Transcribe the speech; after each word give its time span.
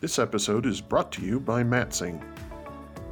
This 0.00 0.20
episode 0.20 0.64
is 0.64 0.80
brought 0.80 1.10
to 1.12 1.22
you 1.22 1.40
by 1.40 1.64
Matsing. 1.64 2.22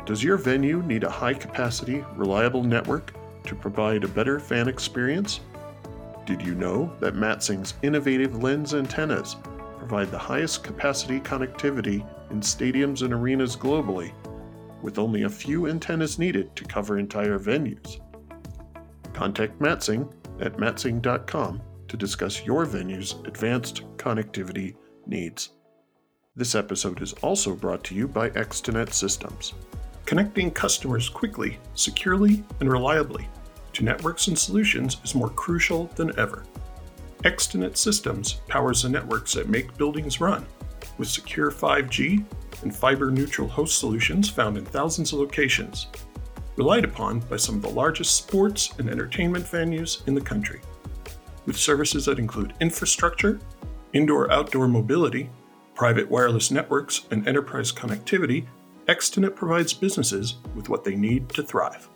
Does 0.05 0.23
your 0.23 0.37
venue 0.37 0.83
need 0.83 1.03
a 1.03 1.11
high 1.11 1.35
capacity, 1.35 2.05
reliable 2.15 2.63
network 2.63 3.13
to 3.45 3.57
provide 3.57 4.05
a 4.05 4.09
better 4.09 4.39
fan 4.39 4.69
experience? 4.69 5.41
Did 6.27 6.41
you 6.41 6.55
know 6.55 6.95
that 7.01 7.15
Matsing's 7.15 7.75
innovative 7.83 8.41
lens 8.41 8.73
antennas 8.73 9.35
provide 9.79 10.13
the 10.13 10.19
highest 10.19 10.63
capacity 10.63 11.19
connectivity 11.19 12.09
in 12.31 12.41
stadiums 12.41 13.03
and 13.03 13.13
arenas 13.13 13.57
globally, 13.57 14.13
with 14.81 15.01
only 15.01 15.25
a 15.25 15.29
few 15.29 15.67
antennas 15.67 16.21
needed 16.21 16.55
to 16.55 16.65
cover 16.65 17.01
entire 17.01 17.41
venues? 17.41 18.01
Contact 19.13 19.59
Matsing 19.59 20.09
at 20.41 20.57
matsing.com 20.57 21.61
to 21.89 21.97
discuss 21.97 22.47
your 22.47 22.65
venue's 22.65 23.17
advanced 23.25 23.83
connectivity 23.97 24.77
needs. 25.05 25.56
This 26.39 26.55
episode 26.55 27.01
is 27.01 27.15
also 27.15 27.55
brought 27.55 27.83
to 27.85 27.95
you 27.95 28.07
by 28.07 28.29
Extenet 28.29 28.93
Systems, 28.93 29.55
connecting 30.05 30.51
customers 30.51 31.09
quickly, 31.09 31.59
securely, 31.73 32.45
and 32.61 32.71
reliably 32.71 33.27
to 33.73 33.83
networks 33.83 34.29
and 34.29 34.39
solutions 34.39 34.99
is 35.03 35.15
more 35.15 35.31
crucial 35.31 35.87
than 35.95 36.19
ever. 36.19 36.45
Extenet 37.25 37.79
Systems 37.79 38.35
powers 38.49 38.83
the 38.83 38.89
networks 38.91 39.33
that 39.33 39.49
make 39.49 39.79
buildings 39.79 40.21
run, 40.21 40.45
with 40.99 41.09
secure 41.09 41.51
5G 41.51 42.23
and 42.63 42.77
fiber 42.77 43.11
neutral 43.11 43.49
host 43.49 43.79
solutions 43.79 44.29
found 44.29 44.59
in 44.59 44.67
thousands 44.67 45.15
of 45.15 45.21
locations, 45.21 45.87
relied 46.57 46.85
upon 46.85 47.21
by 47.21 47.37
some 47.37 47.55
of 47.55 47.63
the 47.63 47.71
largest 47.71 48.15
sports 48.15 48.75
and 48.79 48.91
entertainment 48.91 49.47
venues 49.47 50.07
in 50.07 50.15
the 50.15 50.21
country. 50.21 50.61
With 51.47 51.57
services 51.57 52.05
that 52.05 52.19
include 52.19 52.53
infrastructure, 52.61 53.41
indoor 53.95 54.31
outdoor 54.31 54.69
mobility, 54.69 55.31
private 55.77 56.11
wireless 56.11 56.51
networks, 56.51 57.03
and 57.13 57.29
enterprise 57.29 57.71
connectivity, 57.71 58.47
Extenet 58.89 59.37
provides 59.37 59.73
businesses 59.73 60.37
with 60.55 60.69
what 60.69 60.83
they 60.83 60.97
need 60.97 61.29
to 61.31 61.43
thrive. 61.43 61.89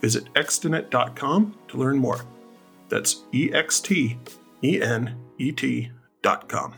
Visit 0.00 0.32
extenet.com 0.34 1.58
to 1.68 1.76
learn 1.76 1.98
more. 1.98 2.24
That's 2.88 3.24
E 3.34 3.52
X 3.52 3.80
T 3.80 4.18
E 4.62 4.80
N 4.80 5.16
E 5.38 5.52
T.com. 5.52 6.74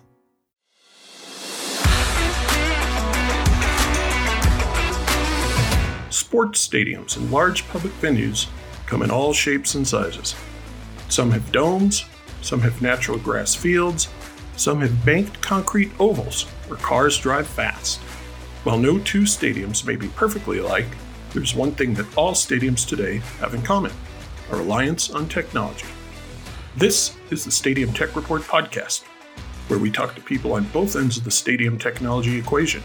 Sports 6.09 6.67
stadiums 6.67 7.17
and 7.17 7.31
large 7.31 7.69
public 7.69 7.93
venues 7.95 8.49
come 8.87 9.03
in 9.03 9.11
all 9.11 9.33
shapes 9.33 9.75
and 9.75 9.87
sizes. 9.87 10.35
Some 11.09 11.31
have 11.33 11.53
domes, 11.53 12.05
some 12.41 12.61
have 12.61 12.81
natural 12.83 13.19
grass 13.19 13.55
fields, 13.55 14.09
some 14.61 14.83
have 14.83 15.07
banked 15.07 15.41
concrete 15.41 15.91
ovals 15.99 16.43
where 16.69 16.79
cars 16.81 17.17
drive 17.17 17.47
fast. 17.47 17.99
While 18.63 18.77
no 18.77 18.99
two 18.99 19.23
stadiums 19.23 19.87
may 19.87 19.97
be 19.97 20.09
perfectly 20.09 20.59
alike, 20.59 20.89
there's 21.33 21.55
one 21.55 21.73
thing 21.73 21.95
that 21.95 22.15
all 22.15 22.33
stadiums 22.33 22.87
today 22.87 23.23
have 23.39 23.55
in 23.55 23.63
common 23.63 23.91
a 24.51 24.57
reliance 24.57 25.09
on 25.13 25.31
technology. 25.31 25.87
This 26.77 27.17
is 27.31 27.43
the 27.43 27.51
Stadium 27.51 27.91
Tech 27.95 28.15
Report 28.15 28.43
podcast, 28.43 29.05
where 29.69 29.79
we 29.79 29.91
talk 29.91 30.15
to 30.15 30.21
people 30.21 30.53
on 30.53 30.65
both 30.65 30.95
ends 30.95 31.17
of 31.17 31.25
the 31.25 31.31
stadium 31.31 31.79
technology 31.79 32.39
equation, 32.39 32.83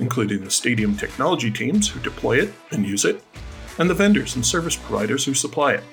including 0.00 0.44
the 0.44 0.50
stadium 0.50 0.94
technology 0.98 1.50
teams 1.50 1.88
who 1.88 1.98
deploy 2.00 2.40
it 2.40 2.52
and 2.72 2.86
use 2.86 3.06
it, 3.06 3.24
and 3.78 3.88
the 3.88 3.94
vendors 3.94 4.36
and 4.36 4.44
service 4.44 4.76
providers 4.76 5.24
who 5.24 5.32
supply 5.32 5.72
it. 5.72 5.84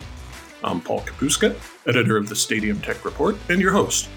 I'm 0.65 0.81
Paul 0.81 0.99
Kapustka, 0.99 1.55
editor 1.87 2.17
of 2.17 2.27
the 2.27 2.35
Stadium 2.35 2.81
Tech 2.81 3.05
Report, 3.05 3.37
and 3.47 3.61
your 3.61 3.71
host 3.71 4.09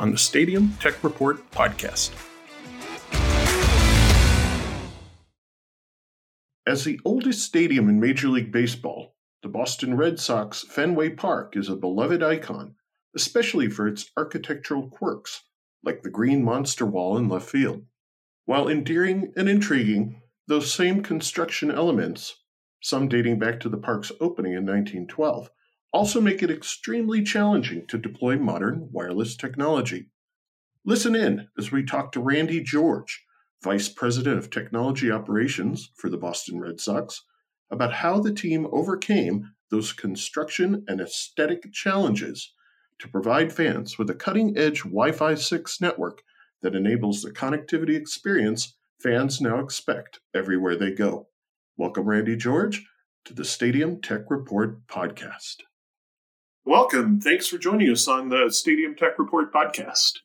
on 0.00 0.10
the 0.10 0.16
Stadium 0.16 0.72
Tech 0.80 1.04
Report 1.04 1.50
podcast. 1.50 2.10
As 6.66 6.84
the 6.84 6.98
oldest 7.04 7.42
stadium 7.42 7.90
in 7.90 8.00
Major 8.00 8.28
League 8.28 8.50
Baseball, 8.50 9.14
the 9.42 9.50
Boston 9.50 9.94
Red 9.98 10.18
Sox 10.18 10.62
Fenway 10.62 11.10
Park 11.10 11.54
is 11.54 11.68
a 11.68 11.76
beloved 11.76 12.22
icon, 12.22 12.76
especially 13.14 13.68
for 13.68 13.86
its 13.86 14.10
architectural 14.16 14.88
quirks, 14.88 15.42
like 15.84 16.02
the 16.02 16.08
green 16.08 16.42
monster 16.42 16.86
wall 16.86 17.18
in 17.18 17.28
left 17.28 17.50
field. 17.50 17.84
While 18.46 18.68
endearing 18.68 19.34
and 19.36 19.50
intriguing, 19.50 20.22
those 20.46 20.72
same 20.72 21.02
construction 21.02 21.70
elements, 21.70 22.36
some 22.82 23.06
dating 23.06 23.38
back 23.38 23.60
to 23.60 23.68
the 23.68 23.76
park's 23.76 24.12
opening 24.18 24.52
in 24.52 24.64
1912, 24.64 25.50
also 25.92 26.20
make 26.20 26.42
it 26.42 26.50
extremely 26.50 27.22
challenging 27.22 27.86
to 27.88 27.98
deploy 27.98 28.36
modern 28.36 28.88
wireless 28.92 29.36
technology. 29.36 30.06
Listen 30.84 31.14
in 31.14 31.48
as 31.58 31.72
we 31.72 31.84
talk 31.84 32.12
to 32.12 32.20
Randy 32.20 32.62
George, 32.62 33.24
Vice 33.62 33.88
President 33.88 34.38
of 34.38 34.50
Technology 34.50 35.10
Operations 35.10 35.90
for 35.96 36.08
the 36.08 36.16
Boston 36.16 36.60
Red 36.60 36.80
Sox, 36.80 37.24
about 37.70 37.92
how 37.92 38.20
the 38.20 38.32
team 38.32 38.66
overcame 38.72 39.52
those 39.70 39.92
construction 39.92 40.84
and 40.88 41.00
aesthetic 41.00 41.72
challenges 41.72 42.52
to 42.98 43.08
provide 43.08 43.52
fans 43.52 43.98
with 43.98 44.10
a 44.10 44.14
cutting 44.14 44.56
edge 44.56 44.80
Wi 44.82 45.12
Fi 45.12 45.34
6 45.34 45.80
network 45.80 46.22
that 46.62 46.74
enables 46.74 47.22
the 47.22 47.30
connectivity 47.30 47.96
experience 47.96 48.76
fans 49.02 49.40
now 49.40 49.58
expect 49.58 50.20
everywhere 50.34 50.76
they 50.76 50.92
go. 50.92 51.28
Welcome, 51.76 52.06
Randy 52.06 52.36
George, 52.36 52.86
to 53.24 53.34
the 53.34 53.44
Stadium 53.44 54.00
Tech 54.00 54.22
Report 54.28 54.86
podcast. 54.86 55.62
Welcome. 56.66 57.20
Thanks 57.20 57.48
for 57.48 57.56
joining 57.56 57.90
us 57.90 58.06
on 58.06 58.28
the 58.28 58.50
Stadium 58.50 58.94
Tech 58.94 59.18
Report 59.18 59.52
podcast. 59.52 60.18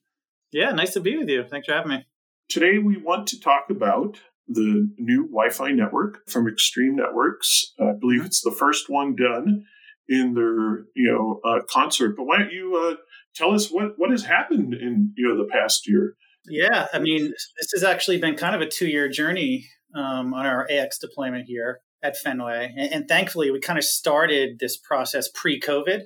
Yeah, 0.52 0.72
nice 0.72 0.94
to 0.94 1.00
be 1.00 1.18
with 1.18 1.30
you. 1.30 1.46
Thanks 1.50 1.68
for 1.68 1.74
having 1.74 1.92
me. 1.92 2.06
Today, 2.50 2.78
we 2.78 2.98
want 2.98 3.28
to 3.28 3.40
talk 3.40 3.70
about 3.70 4.20
the 4.48 4.90
new 4.98 5.24
Wi 5.24 5.50
Fi 5.50 5.72
network 5.72 6.28
from 6.30 6.48
Extreme 6.48 6.98
Networks. 6.98 7.74
I 7.80 7.94
believe 8.00 8.26
it's 8.26 8.42
the 8.42 8.52
first 8.52 8.90
one 8.90 9.16
done 9.16 9.64
in 10.10 10.34
their 10.34 10.86
you 10.94 11.10
know 11.10 11.40
uh, 11.50 11.62
concert. 11.70 12.18
But 12.18 12.26
why 12.26 12.40
don't 12.40 12.52
you 12.52 12.76
uh, 12.76 13.02
tell 13.34 13.54
us 13.54 13.70
what, 13.70 13.94
what 13.98 14.12
has 14.12 14.26
happened 14.26 14.74
in 14.74 15.14
you 15.16 15.30
know 15.30 15.38
the 15.38 15.50
past 15.50 15.88
year? 15.88 16.16
Yeah, 16.48 16.88
I 16.94 17.00
mean, 17.00 17.32
this 17.32 17.72
has 17.74 17.84
actually 17.84 18.20
been 18.20 18.36
kind 18.36 18.56
of 18.56 18.62
a 18.62 18.68
two 18.68 18.88
year 18.88 19.08
journey 19.08 19.68
um, 19.96 20.34
on 20.34 20.46
our 20.46 20.68
AX 20.70 21.00
deployment 21.00 21.46
here 21.48 21.80
at 22.04 22.18
Fenway. 22.18 22.74
And, 22.78 22.92
and, 22.92 23.08
thankfully, 23.08 23.50
we 23.50 23.60
kind 23.60 23.80
of 23.80 23.86
started 23.86 24.60
this 24.60 24.78
process 24.78 25.30
pre 25.34 25.60
COVID. 25.60 26.04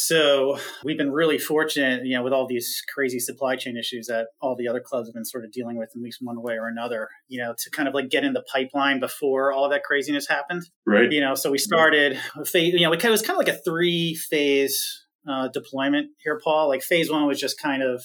So 0.00 0.60
we've 0.84 0.96
been 0.96 1.10
really 1.10 1.38
fortunate, 1.38 2.06
you 2.06 2.16
know, 2.16 2.22
with 2.22 2.32
all 2.32 2.46
these 2.46 2.84
crazy 2.94 3.18
supply 3.18 3.56
chain 3.56 3.76
issues 3.76 4.06
that 4.06 4.28
all 4.40 4.54
the 4.54 4.68
other 4.68 4.78
clubs 4.78 5.08
have 5.08 5.14
been 5.14 5.24
sort 5.24 5.44
of 5.44 5.50
dealing 5.50 5.76
with 5.76 5.90
in 5.92 6.00
at 6.00 6.04
least 6.04 6.20
one 6.22 6.40
way 6.40 6.54
or 6.54 6.68
another, 6.68 7.08
you 7.26 7.42
know, 7.42 7.52
to 7.58 7.70
kind 7.70 7.88
of 7.88 7.94
like 7.94 8.08
get 8.08 8.22
in 8.22 8.32
the 8.32 8.44
pipeline 8.52 9.00
before 9.00 9.50
all 9.50 9.68
that 9.68 9.82
craziness 9.82 10.28
happened. 10.28 10.62
Right. 10.86 11.10
You 11.10 11.20
know, 11.20 11.34
so 11.34 11.50
we 11.50 11.58
started, 11.58 12.16
phase, 12.44 12.74
you 12.74 12.82
know, 12.82 12.92
it 12.92 13.10
was 13.10 13.22
kind 13.22 13.40
of 13.40 13.44
like 13.44 13.52
a 13.52 13.58
three 13.58 14.14
phase 14.14 15.04
uh, 15.28 15.48
deployment 15.48 16.10
here, 16.22 16.38
Paul. 16.44 16.68
Like 16.68 16.82
phase 16.82 17.10
one 17.10 17.26
was 17.26 17.40
just 17.40 17.60
kind 17.60 17.82
of, 17.82 18.04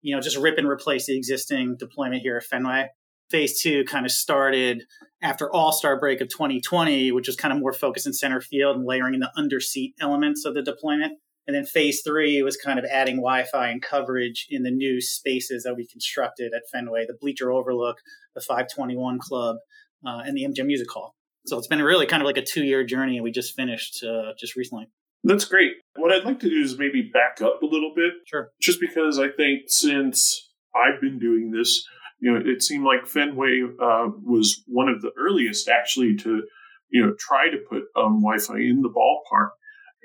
you 0.00 0.16
know, 0.16 0.22
just 0.22 0.38
rip 0.38 0.56
and 0.56 0.66
replace 0.66 1.04
the 1.04 1.16
existing 1.18 1.76
deployment 1.78 2.22
here 2.22 2.38
at 2.38 2.44
Fenway. 2.44 2.88
Phase 3.30 3.60
two 3.60 3.84
kind 3.84 4.06
of 4.06 4.12
started 4.12 4.84
after 5.20 5.52
All 5.52 5.72
Star 5.72 6.00
break 6.00 6.22
of 6.22 6.28
2020, 6.28 7.12
which 7.12 7.26
was 7.26 7.36
kind 7.36 7.52
of 7.52 7.60
more 7.60 7.74
focused 7.74 8.06
in 8.06 8.14
center 8.14 8.40
field 8.40 8.76
and 8.76 8.86
layering 8.86 9.12
in 9.12 9.20
the 9.20 9.30
under 9.36 9.60
seat 9.60 9.94
elements 10.00 10.46
of 10.46 10.54
the 10.54 10.62
deployment. 10.62 11.18
And 11.46 11.54
then 11.54 11.64
phase 11.64 12.02
three 12.02 12.42
was 12.42 12.56
kind 12.56 12.78
of 12.78 12.84
adding 12.86 13.16
Wi 13.16 13.44
Fi 13.44 13.68
and 13.68 13.82
coverage 13.82 14.46
in 14.48 14.62
the 14.62 14.70
new 14.70 15.00
spaces 15.00 15.64
that 15.64 15.74
we 15.74 15.86
constructed 15.86 16.52
at 16.54 16.62
Fenway, 16.72 17.06
the 17.06 17.16
Bleacher 17.20 17.52
Overlook, 17.52 17.98
the 18.34 18.40
521 18.40 19.18
Club, 19.18 19.56
uh, 20.06 20.22
and 20.24 20.36
the 20.36 20.44
MGM 20.44 20.66
Music 20.66 20.90
Hall. 20.90 21.14
So 21.46 21.58
it's 21.58 21.66
been 21.66 21.82
really 21.82 22.06
kind 22.06 22.22
of 22.22 22.26
like 22.26 22.38
a 22.38 22.42
two 22.42 22.64
year 22.64 22.84
journey. 22.84 23.16
And 23.16 23.24
we 23.24 23.30
just 23.30 23.54
finished 23.54 24.02
uh, 24.02 24.32
just 24.38 24.56
recently. 24.56 24.88
That's 25.22 25.44
great. 25.46 25.72
What 25.96 26.12
I'd 26.12 26.24
like 26.24 26.40
to 26.40 26.50
do 26.50 26.60
is 26.60 26.78
maybe 26.78 27.10
back 27.12 27.40
up 27.40 27.62
a 27.62 27.66
little 27.66 27.92
bit. 27.94 28.12
Sure. 28.26 28.50
Just 28.60 28.80
because 28.80 29.18
I 29.18 29.28
think 29.28 29.62
since 29.68 30.50
I've 30.74 31.00
been 31.00 31.18
doing 31.18 31.50
this, 31.50 31.84
you 32.20 32.32
know, 32.32 32.40
it 32.44 32.62
seemed 32.62 32.84
like 32.84 33.06
Fenway 33.06 33.62
uh, 33.82 34.08
was 34.22 34.62
one 34.66 34.88
of 34.88 35.02
the 35.02 35.12
earliest 35.18 35.68
actually 35.68 36.16
to, 36.16 36.42
you 36.90 37.04
know, 37.04 37.14
try 37.18 37.48
to 37.48 37.56
put 37.68 37.84
um, 37.96 38.20
Wi 38.20 38.38
Fi 38.38 38.56
in 38.56 38.82
the 38.82 38.90
ballpark. 38.90 39.50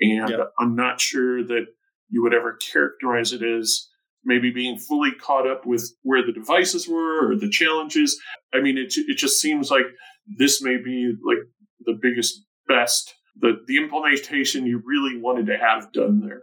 And 0.00 0.30
yep. 0.30 0.52
I'm 0.58 0.74
not 0.74 1.00
sure 1.00 1.44
that 1.44 1.66
you 2.08 2.22
would 2.22 2.34
ever 2.34 2.54
characterize 2.72 3.32
it 3.32 3.42
as 3.42 3.88
maybe 4.24 4.50
being 4.50 4.78
fully 4.78 5.12
caught 5.12 5.46
up 5.46 5.64
with 5.64 5.92
where 6.02 6.24
the 6.24 6.32
devices 6.32 6.88
were 6.88 7.30
or 7.30 7.36
the 7.36 7.48
challenges. 7.48 8.20
I 8.52 8.60
mean, 8.60 8.76
it, 8.76 8.92
it 8.96 9.16
just 9.16 9.40
seems 9.40 9.70
like 9.70 9.86
this 10.26 10.62
may 10.62 10.76
be 10.76 11.14
like 11.24 11.38
the 11.80 11.98
biggest, 12.00 12.44
best, 12.68 13.14
the, 13.36 13.62
the 13.66 13.78
implementation 13.78 14.66
you 14.66 14.82
really 14.84 15.18
wanted 15.18 15.46
to 15.46 15.56
have 15.56 15.92
done 15.92 16.20
there. 16.20 16.42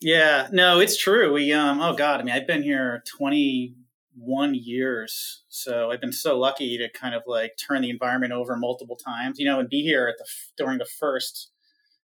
Yeah, 0.00 0.48
no, 0.52 0.80
it's 0.80 0.96
true. 0.96 1.32
We, 1.32 1.52
um, 1.52 1.80
oh 1.80 1.94
God, 1.94 2.20
I 2.20 2.24
mean, 2.24 2.34
I've 2.34 2.46
been 2.46 2.62
here 2.62 3.02
21 3.16 4.54
years. 4.54 5.44
So 5.48 5.90
I've 5.90 6.00
been 6.00 6.12
so 6.12 6.38
lucky 6.38 6.78
to 6.78 6.88
kind 6.90 7.14
of 7.14 7.22
like 7.26 7.52
turn 7.56 7.82
the 7.82 7.90
environment 7.90 8.32
over 8.32 8.56
multiple 8.56 8.96
times, 8.96 9.38
you 9.38 9.46
know, 9.46 9.60
and 9.60 9.68
be 9.68 9.82
here 9.82 10.08
at 10.08 10.18
the, 10.18 10.24
during 10.56 10.78
the 10.78 10.88
first 10.98 11.51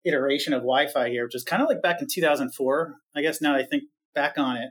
iteration 0.05 0.53
of 0.53 0.61
Wi-Fi 0.61 1.09
here, 1.09 1.25
which 1.25 1.35
is 1.35 1.43
kind 1.43 1.61
of 1.61 1.69
like 1.69 1.81
back 1.81 2.01
in 2.01 2.07
2004. 2.11 2.95
I 3.15 3.21
guess 3.21 3.41
now 3.41 3.55
I 3.55 3.63
think 3.63 3.83
back 4.13 4.37
on 4.37 4.57
it. 4.57 4.69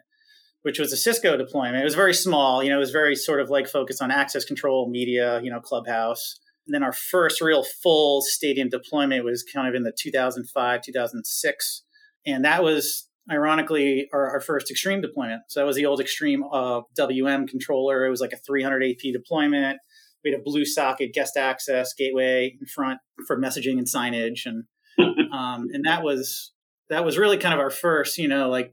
which 0.63 0.79
was 0.79 0.93
a 0.93 0.97
Cisco 0.97 1.37
deployment. 1.37 1.81
It 1.81 1.85
was 1.85 1.97
very 1.97 2.15
small, 2.15 2.63
you 2.63 2.71
know, 2.71 2.77
it 2.77 2.81
was 2.81 2.93
very 2.93 3.17
sort 3.17 3.41
of 3.41 3.51
like 3.51 3.67
focused 3.67 4.01
on 4.01 4.13
access 4.13 4.45
control, 4.45 4.89
media, 4.89 5.41
you 5.43 5.51
know, 5.51 5.61
clubhouse. 5.61 6.39
And 6.67 6.75
then 6.75 6.85
our 6.85 6.93
first 6.93 7.41
real 7.41 7.65
full 7.65 8.23
stadium 8.23 8.69
deployment 8.69 9.25
was 9.25 9.43
kind 9.43 9.67
of 9.69 9.75
in 9.75 9.83
the 9.83 9.93
2005, 9.97 10.83
2006. 10.83 11.83
And 12.25 12.45
that 12.45 12.63
was 12.63 13.09
ironically 13.31 14.09
our, 14.13 14.31
our 14.31 14.41
first 14.41 14.71
extreme 14.71 15.01
deployment. 15.01 15.43
So 15.49 15.61
that 15.61 15.67
was 15.67 15.77
the 15.77 15.87
old 15.87 16.01
extreme 16.01 16.45
uh, 16.45 16.83
WM 16.95 17.47
controller. 17.47 18.07
It 18.07 18.11
was 18.11 18.21
like 18.21 18.33
a 18.33 18.37
300 18.37 18.85
AP 18.85 19.13
deployment. 19.13 19.79
We 20.25 20.31
had 20.31 20.39
a 20.39 20.43
Bluesocket 20.43 21.13
guest 21.13 21.37
access 21.37 21.93
gateway 21.95 22.57
in 22.61 22.67
front 22.67 23.01
for 23.27 23.37
messaging 23.37 23.79
and 23.79 23.87
signage. 23.89 24.47
And, 24.47 24.65
um, 25.33 25.69
and 25.73 25.85
that 25.85 26.03
was, 26.03 26.53
that 26.89 27.05
was 27.05 27.19
really 27.19 27.39
kind 27.39 27.55
of 27.55 27.61
our 27.61 27.71
first, 27.71 28.19
you 28.19 28.29
know, 28.29 28.49
like 28.49 28.73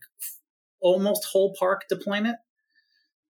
almost 0.82 1.26
whole 1.26 1.56
park 1.58 1.84
deployment. 1.90 2.38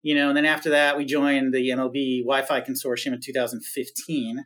You 0.03 0.15
know, 0.15 0.29
and 0.29 0.37
then 0.37 0.44
after 0.44 0.71
that, 0.71 0.97
we 0.97 1.05
joined 1.05 1.53
the 1.53 1.71
MLB 1.71 2.21
Wi-Fi 2.21 2.61
consortium 2.61 3.12
in 3.12 3.21
2015, 3.21 4.44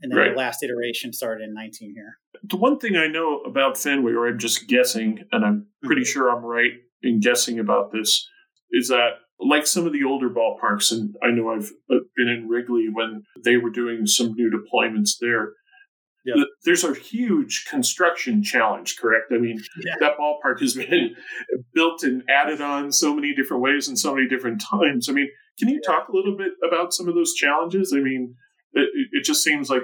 and 0.00 0.10
then 0.10 0.18
right. 0.18 0.30
the 0.32 0.36
last 0.36 0.64
iteration 0.64 1.12
started 1.12 1.44
in 1.44 1.54
19 1.54 1.94
here. 1.94 2.18
The 2.42 2.56
one 2.56 2.80
thing 2.80 2.96
I 2.96 3.06
know 3.06 3.38
about 3.42 3.78
Fenway, 3.78 4.12
or 4.12 4.26
I'm 4.26 4.38
just 4.38 4.66
guessing, 4.66 5.20
and 5.30 5.44
I'm 5.44 5.66
pretty 5.84 6.02
mm-hmm. 6.02 6.12
sure 6.12 6.28
I'm 6.28 6.44
right 6.44 6.72
in 7.02 7.20
guessing 7.20 7.60
about 7.60 7.92
this, 7.92 8.28
is 8.72 8.88
that 8.88 9.10
like 9.38 9.66
some 9.66 9.86
of 9.86 9.92
the 9.92 10.02
older 10.02 10.28
ballparks, 10.28 10.90
and 10.90 11.14
I 11.22 11.30
know 11.30 11.50
I've 11.50 11.70
uh, 11.88 12.00
been 12.16 12.28
in 12.28 12.48
Wrigley 12.48 12.88
when 12.92 13.22
they 13.44 13.56
were 13.56 13.70
doing 13.70 14.06
some 14.06 14.32
new 14.32 14.50
deployments 14.50 15.18
there. 15.20 15.52
Yep. 16.26 16.46
There's 16.64 16.84
a 16.84 16.94
huge 16.94 17.66
construction 17.70 18.42
challenge, 18.42 18.96
correct? 18.98 19.32
I 19.32 19.38
mean, 19.38 19.62
yeah. 19.84 19.94
that 20.00 20.18
ballpark 20.18 20.60
has 20.60 20.74
been 20.74 21.14
built 21.72 22.02
and 22.02 22.22
added 22.28 22.60
on 22.60 22.92
so 22.92 23.14
many 23.14 23.34
different 23.34 23.62
ways 23.62 23.88
and 23.88 23.98
so 23.98 24.14
many 24.14 24.28
different 24.28 24.60
times. 24.60 25.08
I 25.08 25.12
mean, 25.12 25.28
can 25.58 25.68
you 25.68 25.80
yeah. 25.82 25.94
talk 25.94 26.08
a 26.08 26.16
little 26.16 26.36
bit 26.36 26.52
about 26.66 26.92
some 26.92 27.08
of 27.08 27.14
those 27.14 27.34
challenges? 27.34 27.94
I 27.96 28.00
mean, 28.00 28.34
it, 28.72 28.88
it 29.12 29.24
just 29.24 29.42
seems 29.42 29.70
like 29.70 29.82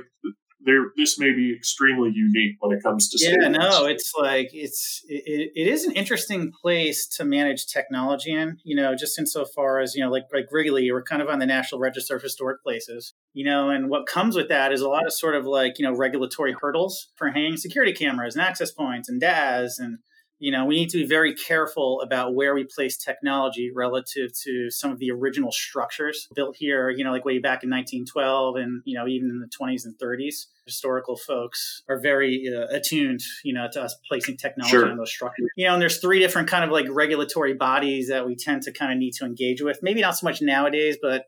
there 0.65 0.93
this 0.97 1.19
may 1.19 1.33
be 1.33 1.55
extremely 1.55 2.11
unique 2.15 2.57
when 2.61 2.77
it 2.77 2.83
comes 2.83 3.09
to 3.09 3.19
yeah 3.25 3.49
no 3.49 3.87
it's 3.87 4.13
like 4.19 4.51
it's 4.53 5.03
it, 5.09 5.51
it 5.55 5.67
is 5.67 5.85
an 5.85 5.93
interesting 5.93 6.53
place 6.63 7.07
to 7.07 7.25
manage 7.25 7.67
technology 7.67 8.33
in 8.33 8.57
you 8.65 8.77
know 8.77 8.95
just 8.95 9.19
insofar 9.19 9.81
as 9.81 9.95
you 9.95 10.03
know 10.03 10.11
like 10.11 10.25
like 10.33 10.47
wrigley 10.51 10.91
we're 10.91 11.03
kind 11.03 11.23
of 11.23 11.29
on 11.29 11.39
the 11.39 11.47
national 11.47 11.81
register 11.81 12.17
of 12.17 12.23
historic 12.23 12.63
places 12.63 13.15
you 13.33 13.45
know 13.45 13.71
and 13.71 13.89
what 13.89 14.07
comes 14.07 14.37
with 14.37 14.49
that 14.49 14.73
is 14.73 14.81
a 14.81 14.89
lot 14.89 15.07
of 15.07 15.13
sort 15.13 15.35
of 15.35 15.45
like 15.45 15.79
you 15.79 15.85
know 15.85 15.95
regulatory 15.95 16.55
hurdles 16.61 17.09
for 17.17 17.31
hanging 17.31 17.57
security 17.57 17.93
cameras 17.93 18.35
and 18.35 18.43
access 18.43 18.71
points 18.71 19.09
and 19.09 19.21
DAS 19.21 19.79
and 19.79 19.99
you 20.43 20.51
know, 20.51 20.65
we 20.65 20.75
need 20.75 20.91
to 20.91 20.99
be 20.99 21.07
very 21.07 21.35
careful 21.35 22.01
about 22.01 22.35
where 22.35 22.53
we 22.53 22.65
place 22.65 22.97
technology 22.97 23.71
relative 23.73 24.33
to 24.43 24.73
some 24.73 24.91
of 24.91 24.99
the 24.99 25.13
original 25.13 25.53
structures 25.53 26.27
built 26.35 26.57
here, 26.57 26.91
you 26.91 27.05
know, 27.05 27.13
like 27.13 27.25
way 27.25 27.39
back 27.39 27.63
in 27.63 27.71
1912 27.71 28.57
and, 28.57 28.83
you 28.85 28.99
know, 28.99 29.07
even 29.07 29.31
in 29.31 29.39
the 29.39 29.47
20s 29.47 29.85
and 29.85 29.97
30s. 30.01 30.47
Historical 30.67 31.17
folks 31.17 31.85
are 31.89 32.01
very 32.01 32.53
uh, 32.53 32.67
attuned, 32.75 33.21
you 33.45 33.55
know, 33.55 33.69
to 33.73 33.81
us 33.81 33.95
placing 34.09 34.37
technology 34.37 34.73
sure. 34.73 34.91
on 34.91 34.97
those 34.97 35.13
structures. 35.13 35.49
You 35.57 35.69
know, 35.69 35.75
and 35.75 35.83
there's 35.83 36.01
three 36.01 36.19
different 36.19 36.49
kind 36.49 36.65
of 36.65 36.71
like 36.71 36.87
regulatory 36.91 37.55
bodies 37.55 38.09
that 38.09 38.27
we 38.27 38.35
tend 38.35 38.63
to 38.63 38.73
kind 38.73 38.91
of 38.91 38.99
need 38.99 39.13
to 39.13 39.25
engage 39.25 39.63
with. 39.63 39.79
Maybe 39.81 40.01
not 40.01 40.17
so 40.17 40.27
much 40.27 40.43
nowadays, 40.43 40.97
but 41.01 41.27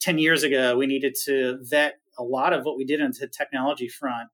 10 0.00 0.16
years 0.16 0.42
ago, 0.42 0.74
we 0.78 0.86
needed 0.86 1.16
to 1.26 1.58
vet 1.60 1.98
a 2.18 2.22
lot 2.22 2.54
of 2.54 2.64
what 2.64 2.78
we 2.78 2.86
did 2.86 3.02
on 3.02 3.12
the 3.20 3.26
technology 3.26 3.88
front 3.88 4.30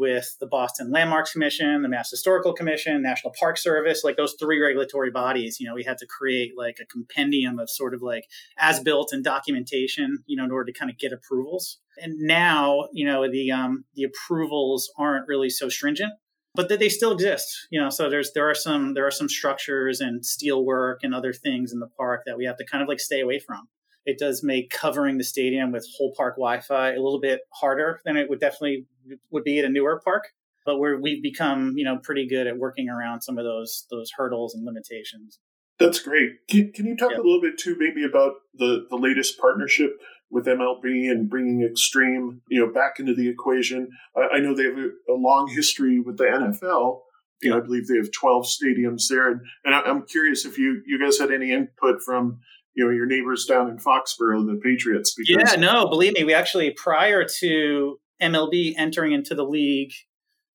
with 0.00 0.36
the 0.40 0.46
Boston 0.46 0.90
Landmarks 0.90 1.32
Commission, 1.32 1.82
the 1.82 1.88
Mass 1.88 2.10
Historical 2.10 2.54
Commission, 2.54 3.02
National 3.02 3.34
Park 3.38 3.58
Service, 3.58 4.02
like 4.02 4.16
those 4.16 4.34
three 4.40 4.58
regulatory 4.58 5.10
bodies, 5.10 5.60
you 5.60 5.68
know, 5.68 5.74
we 5.74 5.84
had 5.84 5.98
to 5.98 6.06
create 6.06 6.52
like 6.56 6.78
a 6.80 6.86
compendium 6.86 7.58
of 7.58 7.68
sort 7.68 7.92
of 7.92 8.00
like 8.00 8.24
as 8.58 8.80
built 8.80 9.12
and 9.12 9.22
documentation, 9.22 10.24
you 10.26 10.36
know, 10.36 10.44
in 10.44 10.50
order 10.50 10.72
to 10.72 10.78
kind 10.78 10.90
of 10.90 10.98
get 10.98 11.12
approvals. 11.12 11.78
And 11.98 12.14
now, 12.18 12.88
you 12.92 13.06
know, 13.06 13.30
the 13.30 13.52
um, 13.52 13.84
the 13.94 14.04
approvals 14.04 14.90
aren't 14.98 15.28
really 15.28 15.50
so 15.50 15.68
stringent, 15.68 16.14
but 16.54 16.70
that 16.70 16.78
they 16.78 16.88
still 16.88 17.12
exist. 17.12 17.68
You 17.70 17.80
know, 17.80 17.90
so 17.90 18.08
there's 18.08 18.32
there 18.32 18.48
are 18.48 18.54
some 18.54 18.94
there 18.94 19.06
are 19.06 19.12
some 19.12 19.28
structures 19.28 20.00
and 20.00 20.24
steel 20.24 20.64
work 20.64 21.00
and 21.02 21.14
other 21.14 21.34
things 21.34 21.72
in 21.72 21.78
the 21.78 21.88
park 21.98 22.22
that 22.24 22.38
we 22.38 22.46
have 22.46 22.56
to 22.56 22.64
kind 22.64 22.82
of 22.82 22.88
like 22.88 23.00
stay 23.00 23.20
away 23.20 23.38
from 23.38 23.68
it 24.10 24.18
does 24.18 24.42
make 24.42 24.70
covering 24.70 25.18
the 25.18 25.24
stadium 25.24 25.70
with 25.72 25.86
whole 25.96 26.12
park 26.16 26.34
Wi-Fi 26.34 26.92
a 26.92 27.00
little 27.00 27.20
bit 27.20 27.40
harder 27.54 28.00
than 28.04 28.16
it 28.16 28.28
would 28.28 28.40
definitely 28.40 28.86
would 29.30 29.44
be 29.44 29.58
at 29.58 29.64
a 29.64 29.68
newer 29.68 30.00
park. 30.04 30.24
But 30.66 30.78
we're 30.78 31.00
we've 31.00 31.22
become 31.22 31.74
you 31.76 31.84
know 31.84 31.98
pretty 32.02 32.28
good 32.28 32.46
at 32.46 32.58
working 32.58 32.88
around 32.88 33.22
some 33.22 33.38
of 33.38 33.44
those 33.44 33.86
those 33.90 34.10
hurdles 34.16 34.54
and 34.54 34.64
limitations. 34.64 35.38
That's 35.78 36.00
great. 36.00 36.46
Can, 36.48 36.72
can 36.72 36.84
you 36.84 36.94
talk 36.94 37.10
yep. 37.10 37.20
a 37.20 37.22
little 37.22 37.40
bit 37.40 37.56
too, 37.56 37.74
maybe 37.78 38.04
about 38.04 38.32
the 38.54 38.86
the 38.90 38.96
latest 38.96 39.38
partnership 39.38 39.92
with 40.30 40.46
MLB 40.46 41.10
and 41.10 41.28
bringing 41.28 41.62
Extreme, 41.62 42.42
you 42.48 42.60
know, 42.60 42.72
back 42.72 43.00
into 43.00 43.14
the 43.14 43.28
equation? 43.28 43.88
I, 44.14 44.36
I 44.36 44.40
know 44.40 44.54
they 44.54 44.64
have 44.64 44.76
a, 44.76 45.12
a, 45.12 45.16
long 45.16 45.48
history 45.48 45.98
with 45.98 46.18
the 46.18 46.24
NFL. 46.24 47.00
You 47.42 47.50
know, 47.50 47.56
I 47.56 47.60
believe 47.60 47.86
they 47.88 47.96
have 47.96 48.12
12 48.12 48.44
stadiums 48.44 49.08
there, 49.08 49.30
and, 49.30 49.40
and 49.64 49.74
I, 49.74 49.80
I'm 49.80 50.04
curious 50.04 50.44
if 50.44 50.58
you 50.58 50.82
you 50.84 51.00
guys 51.00 51.18
had 51.18 51.32
any 51.32 51.52
input 51.52 52.02
from 52.04 52.40
you 52.80 52.86
know 52.86 52.90
your 52.92 53.06
neighbors 53.06 53.44
down 53.44 53.68
in 53.68 53.78
Foxborough, 53.78 54.46
the 54.46 54.58
Patriots. 54.62 55.14
Because- 55.14 55.52
yeah, 55.52 55.60
no, 55.60 55.86
believe 55.86 56.14
me, 56.14 56.24
we 56.24 56.32
actually 56.32 56.70
prior 56.70 57.26
to 57.40 58.00
MLB 58.22 58.74
entering 58.78 59.12
into 59.12 59.34
the 59.34 59.44
league 59.44 59.92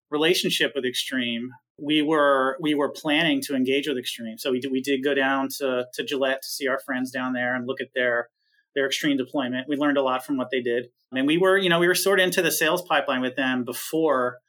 relationship 0.09 0.73
with 0.75 0.85
Extreme, 0.85 1.49
we 1.79 2.01
were 2.01 2.57
we 2.59 2.73
were 2.73 2.89
planning 2.89 3.41
to 3.41 3.55
engage 3.55 3.87
with 3.87 3.97
Extreme. 3.97 4.39
So 4.39 4.51
we 4.51 4.59
did, 4.59 4.71
we 4.71 4.81
did 4.81 5.03
go 5.03 5.13
down 5.13 5.49
to 5.59 5.85
to 5.93 6.03
Gillette 6.03 6.41
to 6.41 6.47
see 6.47 6.67
our 6.67 6.79
friends 6.79 7.11
down 7.11 7.33
there 7.33 7.55
and 7.55 7.67
look 7.67 7.81
at 7.81 7.89
their 7.93 8.29
their 8.73 8.87
extreme 8.87 9.17
deployment. 9.17 9.69
We 9.69 9.77
learned 9.77 9.97
a 9.97 10.01
lot 10.01 10.25
from 10.25 10.37
what 10.37 10.49
they 10.51 10.61
did, 10.61 10.87
and 11.11 11.27
we 11.27 11.37
were 11.37 11.57
you 11.57 11.69
know 11.69 11.79
we 11.79 11.87
were 11.87 11.95
sort 11.95 12.19
of 12.19 12.25
into 12.25 12.41
the 12.41 12.51
sales 12.51 12.81
pipeline 12.81 13.21
with 13.21 13.35
them 13.35 13.63
before 13.63 14.39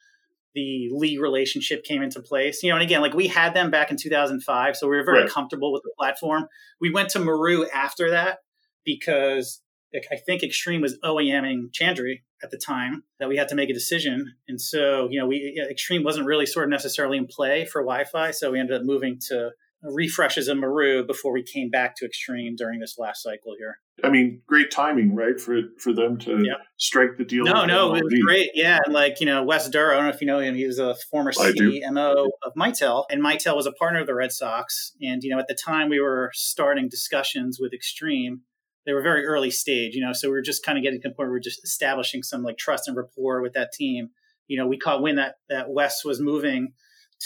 the 0.57 0.89
league 0.91 1.21
relationship 1.21 1.83
came 1.83 2.01
into 2.01 2.19
place. 2.19 2.63
You 2.63 2.71
know, 2.71 2.77
and 2.77 2.83
again, 2.83 3.01
like 3.01 3.13
we 3.13 3.27
had 3.27 3.53
them 3.53 3.69
back 3.69 3.91
in 3.91 3.97
2005, 3.97 4.75
so 4.75 4.87
we 4.89 4.97
were 4.97 5.03
very 5.03 5.21
right. 5.21 5.29
comfortable 5.29 5.71
with 5.71 5.83
the 5.83 5.91
platform. 5.95 6.47
We 6.81 6.91
went 6.91 7.09
to 7.09 7.19
Meru 7.19 7.67
after 7.71 8.09
that 8.09 8.39
because 8.83 9.61
I 9.93 10.15
think 10.15 10.41
Extreme 10.41 10.81
was 10.81 10.97
OEMing 11.03 11.71
Chantry 11.73 12.23
at 12.41 12.49
the 12.49 12.57
time 12.57 13.03
that 13.19 13.29
we 13.29 13.37
had 13.37 13.49
to 13.49 13.55
make 13.55 13.69
a 13.69 13.73
decision, 13.73 14.33
and 14.47 14.59
so 14.59 15.07
you 15.11 15.19
know, 15.19 15.27
we 15.27 15.63
Extreme 15.69 16.03
wasn't 16.03 16.25
really 16.25 16.47
sort 16.47 16.65
of 16.65 16.71
necessarily 16.71 17.19
in 17.19 17.27
play 17.27 17.63
for 17.65 17.83
Wi-Fi, 17.83 18.31
so 18.31 18.51
we 18.51 18.59
ended 18.59 18.77
up 18.77 18.83
moving 18.83 19.19
to 19.29 19.51
refreshes 19.83 20.47
in 20.47 20.59
Meru 20.59 21.05
before 21.05 21.31
we 21.31 21.43
came 21.43 21.69
back 21.69 21.95
to 21.97 22.05
Extreme 22.05 22.55
during 22.55 22.79
this 22.79 22.95
last 22.97 23.21
cycle 23.21 23.53
here. 23.59 23.77
I 24.03 24.09
mean, 24.09 24.41
great 24.45 24.69
timing, 24.69 25.15
right, 25.15 25.39
for 25.39 25.61
for 25.79 25.91
them 25.91 26.17
to 26.19 26.45
strike 26.77 27.17
the 27.17 27.25
deal. 27.25 27.45
No, 27.45 27.65
no, 27.65 27.95
it 27.95 28.03
was 28.03 28.13
great. 28.23 28.51
Yeah, 28.53 28.79
like 28.87 29.19
you 29.19 29.25
know, 29.25 29.43
Wes 29.43 29.67
Durow. 29.69 29.93
I 29.93 29.95
don't 29.95 30.03
know 30.03 30.13
if 30.13 30.21
you 30.21 30.27
know 30.27 30.39
him. 30.39 30.55
He 30.55 30.67
was 30.67 30.77
a 30.77 30.95
former 31.09 31.31
CMO 31.31 32.27
of 32.43 32.53
Mitel, 32.55 33.05
and 33.09 33.23
Mitel 33.23 33.55
was 33.55 33.65
a 33.65 33.71
partner 33.71 34.01
of 34.01 34.07
the 34.07 34.13
Red 34.13 34.31
Sox. 34.31 34.93
And 35.01 35.23
you 35.23 35.31
know, 35.31 35.39
at 35.39 35.47
the 35.47 35.55
time 35.55 35.89
we 35.89 35.99
were 35.99 36.31
starting 36.33 36.89
discussions 36.89 37.57
with 37.59 37.73
Extreme. 37.73 38.41
They 38.85 38.93
were 38.93 39.01
very 39.01 39.25
early 39.25 39.51
stage, 39.51 39.95
you 39.95 40.01
know, 40.01 40.13
so 40.13 40.29
we 40.29 40.33
were 40.33 40.41
just 40.41 40.63
kind 40.63 40.77
of 40.77 40.81
getting 40.81 41.01
to 41.01 41.09
the 41.09 41.13
point 41.13 41.27
where 41.27 41.33
we 41.33 41.37
are 41.39 41.41
just 41.41 41.61
establishing 41.61 42.23
some 42.23 42.41
like 42.41 42.57
trust 42.57 42.87
and 42.87 42.95
rapport 42.95 43.41
with 43.41 43.51
that 43.51 43.73
team. 43.73 44.11
You 44.47 44.57
know, 44.57 44.65
we 44.65 44.77
caught 44.77 45.01
wind 45.01 45.17
that 45.17 45.35
that 45.49 45.69
Wes 45.69 46.05
was 46.05 46.21
moving 46.21 46.71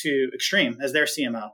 to 0.02 0.32
Extreme 0.34 0.78
as 0.82 0.92
their 0.94 1.06
CMO 1.06 1.52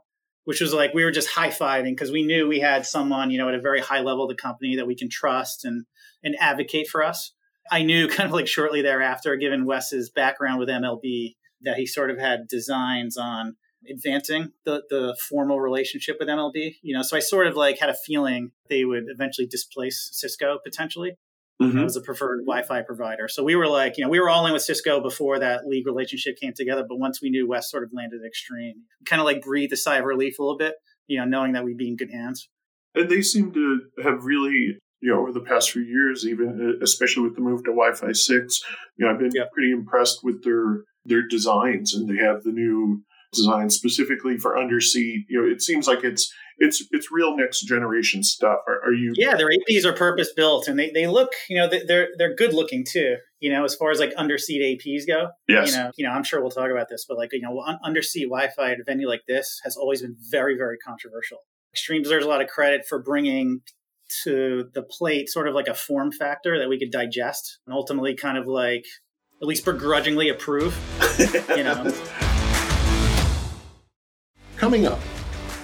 which 0.48 0.62
was 0.62 0.72
like 0.72 0.94
we 0.94 1.04
were 1.04 1.10
just 1.10 1.28
high 1.28 1.50
fiving 1.50 1.90
because 1.90 2.10
we 2.10 2.22
knew 2.22 2.48
we 2.48 2.58
had 2.58 2.86
someone, 2.86 3.30
you 3.30 3.36
know, 3.36 3.50
at 3.50 3.54
a 3.54 3.60
very 3.60 3.80
high 3.80 4.00
level 4.00 4.24
of 4.24 4.30
the 4.30 4.42
company 4.42 4.76
that 4.76 4.86
we 4.86 4.96
can 4.96 5.10
trust 5.10 5.66
and 5.66 5.84
and 6.24 6.34
advocate 6.40 6.88
for 6.88 7.04
us. 7.04 7.34
I 7.70 7.82
knew 7.82 8.08
kind 8.08 8.26
of 8.26 8.32
like 8.32 8.48
shortly 8.48 8.80
thereafter, 8.80 9.36
given 9.36 9.66
Wes's 9.66 10.08
background 10.08 10.58
with 10.58 10.70
MLB, 10.70 11.36
that 11.64 11.76
he 11.76 11.84
sort 11.84 12.10
of 12.10 12.18
had 12.18 12.48
designs 12.48 13.18
on 13.18 13.56
advancing 13.90 14.52
the 14.64 14.84
the 14.88 15.14
formal 15.28 15.60
relationship 15.60 16.16
with 16.18 16.28
MLB. 16.28 16.76
You 16.80 16.96
know, 16.96 17.02
so 17.02 17.18
I 17.18 17.20
sort 17.20 17.46
of 17.46 17.54
like 17.54 17.78
had 17.78 17.90
a 17.90 17.96
feeling 18.06 18.52
they 18.70 18.86
would 18.86 19.04
eventually 19.08 19.46
displace 19.46 20.08
Cisco 20.12 20.58
potentially 20.64 21.18
mm-hmm. 21.60 21.84
as 21.84 21.96
a 21.96 22.00
preferred 22.00 22.40
Wi-Fi 22.46 22.82
provider. 22.82 23.28
So 23.28 23.42
we 23.42 23.56
were 23.56 23.68
like, 23.68 23.98
you 23.98 24.04
know, 24.04 24.10
we 24.10 24.20
were 24.20 24.30
all 24.30 24.46
in 24.46 24.52
with 24.52 24.62
Cisco 24.62 25.00
before 25.00 25.38
that 25.38 25.66
league 25.66 25.86
relationship 25.86 26.36
came 26.38 26.52
together. 26.54 26.84
But 26.88 26.98
once 26.98 27.20
we 27.20 27.30
knew 27.30 27.48
Wes 27.48 27.70
sort 27.70 27.82
of 27.82 27.90
landed 27.92 28.20
Extreme, 28.26 28.82
kind 29.06 29.20
of 29.20 29.26
like 29.26 29.42
breathed 29.42 29.72
a 29.72 29.76
sigh 29.76 29.98
of 29.98 30.04
relief 30.04 30.38
a 30.38 30.42
little 30.42 30.58
bit, 30.58 30.74
you 31.06 31.18
know, 31.18 31.24
knowing 31.24 31.52
that 31.52 31.64
we'd 31.64 31.76
be 31.76 31.88
in 31.88 31.96
good 31.96 32.10
hands. 32.10 32.48
And 32.94 33.08
they 33.08 33.22
seem 33.22 33.52
to 33.52 33.80
have 34.02 34.24
really, 34.24 34.78
you 35.00 35.12
know, 35.12 35.20
over 35.20 35.32
the 35.32 35.40
past 35.40 35.70
few 35.70 35.82
years, 35.82 36.26
even 36.26 36.76
uh, 36.78 36.82
especially 36.82 37.24
with 37.24 37.34
the 37.34 37.42
move 37.42 37.64
to 37.64 37.70
Wi-Fi 37.70 38.12
six, 38.12 38.62
you 38.96 39.04
know, 39.04 39.12
I've 39.12 39.18
been 39.18 39.32
yep. 39.34 39.52
pretty 39.52 39.72
impressed 39.72 40.24
with 40.24 40.44
their 40.44 40.84
their 41.04 41.26
designs, 41.26 41.94
and 41.94 42.08
they 42.08 42.22
have 42.22 42.42
the 42.42 42.52
new 42.52 43.02
design 43.32 43.70
specifically 43.70 44.38
for 44.38 44.56
underseat. 44.56 45.24
You 45.28 45.42
know, 45.42 45.50
it 45.50 45.62
seems 45.62 45.86
like 45.86 46.04
it's 46.04 46.32
it's 46.58 46.82
it's 46.90 47.10
real 47.12 47.36
next 47.36 47.62
generation 47.62 48.22
stuff. 48.22 48.58
Are, 48.66 48.80
are 48.86 48.92
you? 48.92 49.12
Yeah, 49.16 49.36
their 49.36 49.48
APs 49.48 49.84
are 49.84 49.92
purpose 49.92 50.32
built, 50.34 50.68
and 50.68 50.78
they, 50.78 50.90
they 50.90 51.06
look 51.06 51.32
you 51.48 51.56
know 51.56 51.68
they're 51.68 52.08
they're 52.16 52.34
good 52.34 52.52
looking 52.52 52.84
too. 52.88 53.16
You 53.40 53.52
know, 53.52 53.64
as 53.64 53.74
far 53.74 53.90
as 53.90 54.00
like 54.00 54.12
underseat 54.14 54.60
APs 54.60 55.06
go. 55.06 55.28
Yes. 55.48 55.70
You 55.70 55.76
know, 55.76 55.90
you 55.96 56.06
know, 56.06 56.12
I'm 56.12 56.24
sure 56.24 56.40
we'll 56.40 56.50
talk 56.50 56.70
about 56.70 56.88
this, 56.88 57.04
but 57.08 57.16
like 57.16 57.30
you 57.32 57.40
know, 57.40 57.62
underseat 57.84 58.24
Wi-Fi 58.24 58.72
at 58.72 58.80
a 58.80 58.84
venue 58.84 59.08
like 59.08 59.22
this 59.28 59.60
has 59.64 59.76
always 59.76 60.02
been 60.02 60.16
very 60.30 60.56
very 60.56 60.78
controversial. 60.78 61.38
Extreme 61.72 62.02
deserves 62.02 62.24
a 62.24 62.28
lot 62.28 62.40
of 62.40 62.48
credit 62.48 62.86
for 62.88 63.00
bringing 63.00 63.60
to 64.24 64.70
the 64.72 64.82
plate 64.82 65.28
sort 65.28 65.46
of 65.46 65.54
like 65.54 65.68
a 65.68 65.74
form 65.74 66.10
factor 66.10 66.58
that 66.58 66.68
we 66.68 66.78
could 66.78 66.90
digest 66.90 67.58
and 67.66 67.74
ultimately 67.74 68.14
kind 68.14 68.38
of 68.38 68.46
like 68.46 68.86
at 69.40 69.46
least 69.46 69.64
begrudgingly 69.64 70.28
approve. 70.28 70.76
you 71.56 71.62
know. 71.62 71.92
Coming 74.58 74.88
up, 74.88 74.98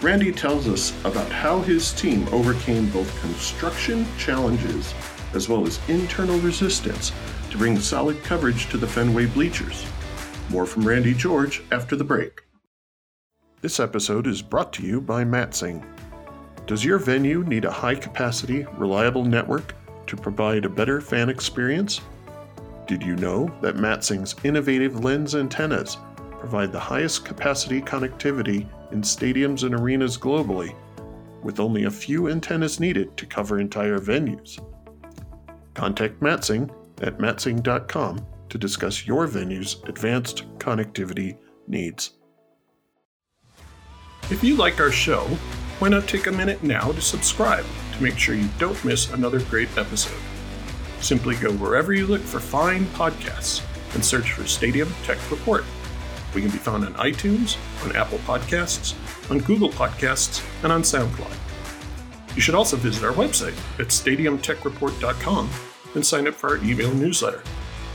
Randy 0.03 0.31
tells 0.31 0.69
us 0.69 0.95
about 1.05 1.29
how 1.29 1.61
his 1.61 1.93
team 1.93 2.29
overcame 2.31 2.89
both 2.91 3.21
construction 3.21 4.07
challenges 4.19 4.95
as 5.33 5.49
well 5.49 5.67
as 5.67 5.81
internal 5.89 6.39
resistance 6.39 7.11
to 7.51 7.59
bring 7.59 7.77
solid 7.81 8.23
coverage 8.23 8.69
to 8.69 8.77
the 8.77 8.87
Fenway 8.87 9.27
bleachers. 9.27 9.85
More 10.49 10.65
from 10.65 10.87
Randy 10.87 11.13
George 11.13 11.65
after 11.73 11.97
the 11.97 12.05
break. 12.05 12.43
This 13.63 13.81
episode 13.81 14.29
is 14.29 14.43
brought 14.43 14.73
to 14.75 14.87
you 14.87 15.01
by 15.01 15.25
Matsing. 15.25 15.85
Does 16.69 16.85
your 16.85 16.99
venue 16.99 17.43
need 17.43 17.65
a 17.65 17.73
high 17.73 17.97
capacity, 17.97 18.65
reliable 18.79 19.25
network 19.25 19.75
to 20.07 20.17
provide 20.17 20.65
a 20.65 20.69
better 20.69 21.01
fan 21.01 21.29
experience? 21.29 22.01
Did 22.87 23.03
you 23.03 23.17
know 23.17 23.53
that 23.61 23.75
Matsing's 23.75 24.37
innovative 24.45 25.03
lens 25.03 25.35
antennas 25.35 25.97
provide 26.45 26.73
the 26.73 26.79
highest 26.79 27.25
capacity 27.25 27.81
connectivity 27.81 28.69
in 28.93 29.01
stadiums 29.01 29.63
and 29.63 29.75
arenas 29.75 30.19
globally, 30.19 30.75
with 31.43 31.59
only 31.59 31.85
a 31.85 31.91
few 31.91 32.29
antennas 32.29 32.79
needed 32.79 33.17
to 33.17 33.25
cover 33.25 33.61
entire 33.61 33.99
venues? 33.99 34.63
Contact 35.73 36.21
Matsing 36.21 36.71
at 37.01 37.17
matsing.com 37.17 38.27
to 38.51 38.59
discuss 38.59 39.07
your 39.07 39.27
venue's 39.27 39.83
advanced 39.87 40.45
connectivity 40.59 41.39
needs. 41.67 42.13
If 44.31 44.45
you 44.45 44.57
like 44.57 44.81
our 44.81 44.93
show, 44.93 45.23
why 45.79 45.89
not 45.89 46.07
take 46.07 46.27
a 46.27 46.33
minute 46.33 46.63
now 46.63 46.93
to 46.93 47.01
subscribe 47.01 47.65
to 47.95 48.03
make 48.03 48.19
sure 48.19 48.35
you 48.35 48.51
don't 48.59 48.85
miss 48.85 49.11
another 49.15 49.41
great 49.45 49.75
episode? 49.79 50.21
Simply 51.01 51.37
go 51.37 51.53
wherever 51.53 51.95
you 51.95 52.07
look 52.07 52.21
for 52.21 52.39
fine 52.39 52.85
podcasts 52.89 53.63
and 53.95 54.05
search 54.05 54.33
for 54.33 54.47
Stadium 54.47 54.93
Tech 55.05 55.19
Report. 55.31 55.65
We 56.35 56.43
can 56.43 56.51
be 56.51 56.59
found 56.59 56.85
on 56.85 56.95
iTunes, 56.95 57.57
on 57.85 57.95
Apple 57.95 58.19
Podcasts, 58.19 58.95
on 59.31 59.39
Google 59.39 59.71
Podcasts, 59.71 60.45
and 60.63 60.73
on 60.73 60.83
SoundCloud. 60.83 61.37
You 62.35 62.41
should 62.41 62.57
also 62.57 62.77
visit 62.77 63.05
our 63.05 63.13
website 63.13 63.57
at 63.79 63.89
stadiumtechreport.com 63.89 65.51
and 65.95 66.05
sign 66.05 66.27
up 66.27 66.35
for 66.35 66.51
our 66.51 66.65
email 66.65 66.93
newsletter, 66.93 67.43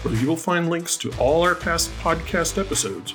where 0.03 0.13
you 0.15 0.27
will 0.27 0.37
find 0.37 0.69
links 0.69 0.95
to 0.97 1.11
all 1.17 1.41
our 1.43 1.55
past 1.55 1.91
podcast 1.99 2.57
episodes, 2.57 3.13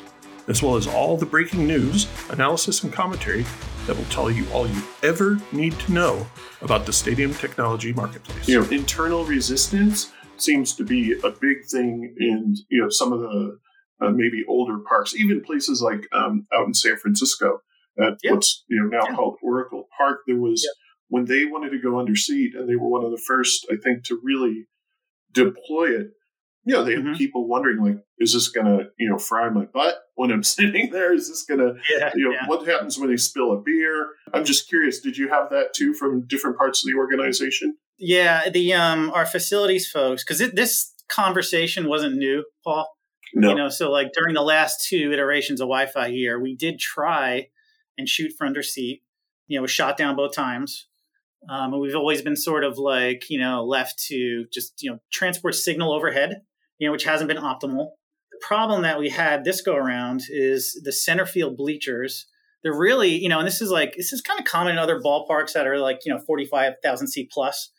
as 0.49 0.63
well 0.63 0.77
as 0.77 0.87
all 0.87 1.17
the 1.17 1.25
breaking 1.25 1.67
news, 1.67 2.07
analysis, 2.29 2.83
and 2.83 2.93
commentary 2.93 3.47
that 3.87 3.97
will 3.97 4.05
tell 4.05 4.31
you 4.31 4.47
all 4.51 4.69
you 4.69 4.83
ever 5.03 5.39
need 5.53 5.79
to 5.81 5.93
know 5.93 6.27
about 6.61 6.85
the 6.85 6.93
stadium 6.93 7.33
technology 7.33 7.93
marketplace. 7.93 8.47
You 8.47 8.61
know, 8.61 8.69
internal 8.71 9.25
resistance 9.25 10.13
seems 10.37 10.75
to 10.75 10.85
be 10.85 11.13
a 11.23 11.31
big 11.31 11.65
thing 11.65 12.15
in 12.19 12.57
you 12.69 12.83
know 12.83 12.89
some 12.91 13.13
of 13.13 13.21
the 13.21 13.59
uh, 14.05 14.11
maybe 14.11 14.45
older 14.49 14.79
parks, 14.79 15.15
even 15.15 15.43
places 15.43 15.81
like 15.83 16.07
um, 16.13 16.47
out 16.55 16.67
in 16.67 16.75
San 16.75 16.97
Francisco 16.97 17.61
at 17.99 18.15
yep. 18.23 18.35
what's 18.35 18.65
you 18.69 18.83
know 18.83 18.89
now 18.89 19.07
yep. 19.07 19.17
called 19.17 19.37
Oracle 19.43 19.89
Park. 19.97 20.21
There 20.27 20.41
was 20.41 20.63
yep. 20.65 20.75
when 21.09 21.25
they 21.25 21.45
wanted 21.45 21.71
to 21.71 21.79
go 21.79 21.99
under 21.99 22.17
seat, 22.17 22.55
and 22.55 22.69
they 22.69 22.77
were 22.77 22.89
one 22.89 23.05
of 23.05 23.11
the 23.11 23.23
first, 23.27 23.67
I 23.71 23.77
think, 23.77 24.05
to 24.05 24.21
really 24.23 24.67
deploy 25.33 25.91
it 25.91 26.11
you 26.65 26.75
know, 26.75 26.83
they 26.83 26.95
mm-hmm. 26.95 27.09
have 27.09 27.19
people 27.19 27.47
wondering, 27.47 27.83
like, 27.83 27.99
is 28.19 28.33
this 28.33 28.49
going 28.49 28.67
to, 28.67 28.87
you 28.99 29.09
know, 29.09 29.19
fry 29.19 29.49
my 29.51 29.67
butt 29.67 29.97
when 30.15 30.31
I'm 30.31 30.43
sitting 30.43 30.91
there? 30.91 31.13
Is 31.13 31.29
this 31.29 31.45
going 31.45 31.61
to, 31.61 31.75
yeah, 31.91 32.11
you 32.15 32.25
know, 32.25 32.33
yeah. 32.33 32.49
what 32.49 32.67
happens 32.67 32.99
when 32.99 33.11
they 33.11 33.17
spill 33.17 33.53
a 33.53 33.61
beer? 33.61 34.09
I'm 34.33 34.45
just 34.45 34.69
curious. 34.69 35.01
Did 35.01 35.17
you 35.17 35.29
have 35.29 35.51
that 35.51 35.75
too 35.75 35.95
from 35.95 36.27
different 36.27 36.57
parts 36.57 36.85
of 36.85 36.91
the 36.91 36.99
organization? 36.99 37.77
Yeah, 37.99 38.49
the 38.51 38.75
um 38.75 39.11
our 39.11 39.25
facilities 39.25 39.89
folks, 39.89 40.25
because 40.25 40.39
this 40.53 40.93
conversation 41.09 41.87
wasn't 41.87 42.17
new, 42.17 42.45
Paul. 42.65 42.89
No. 43.35 43.49
You 43.49 43.55
know, 43.55 43.69
so 43.69 43.91
like 43.91 44.13
during 44.13 44.35
the 44.35 44.43
last 44.43 44.87
two 44.87 45.13
iterations 45.13 45.61
of 45.61 45.67
Wi-Fi 45.67 46.11
here, 46.11 46.39
we 46.39 46.55
did 46.55 46.79
try 46.79 47.49
and 47.99 48.09
shoot 48.09 48.33
for 48.37 48.47
under 48.47 48.63
seat. 48.63 49.03
You 49.49 49.59
know, 49.59 49.63
was 49.63 49.71
shot 49.71 49.97
down 49.97 50.17
both 50.17 50.35
times. 50.35 50.87
Um, 51.51 51.75
and 51.75 51.83
we've 51.83 51.97
always 51.97 52.23
been 52.23 52.37
sort 52.37 52.65
of 52.65 52.79
like, 52.79 53.29
you 53.29 53.39
know, 53.39 53.65
left 53.65 53.99
to 54.07 54.47
just, 54.51 54.83
you 54.83 54.91
know, 54.91 54.99
transport 55.11 55.55
signal 55.55 55.93
overhead 55.93 56.43
you 56.79 56.89
know, 56.89 56.93
which 56.93 57.05
hasn't 57.05 57.29
been 57.29 57.43
optimal. 57.43 57.91
The 58.33 58.39
problem 58.41 58.83
that 58.83 58.99
we 58.99 59.11
had 59.11 59.45
this 59.45 59.61
go 59.61 59.75
around 59.75 60.23
is 60.29 60.81
the 60.85 60.93
center 60.93 61.27
field 61.27 61.57
bleachers. 61.57 62.27
They're 62.63 62.77
really, 62.77 63.11
you 63.11 63.29
know, 63.29 63.39
and 63.39 63.47
this 63.47 63.61
is 63.61 63.71
like 63.71 63.95
this 63.97 64.13
is 64.13 64.21
kind 64.21 64.41
of 64.41 64.47
common 64.47 64.73
in 64.73 64.79
other 64.79 65.01
ballparks 65.01 65.53
that 65.53 65.67
are 65.67 65.79
like, 65.79 66.01
you 66.05 66.13
know, 66.13 66.21
45,000 66.21 67.07
seat 67.07 67.31
plus, 67.31 67.71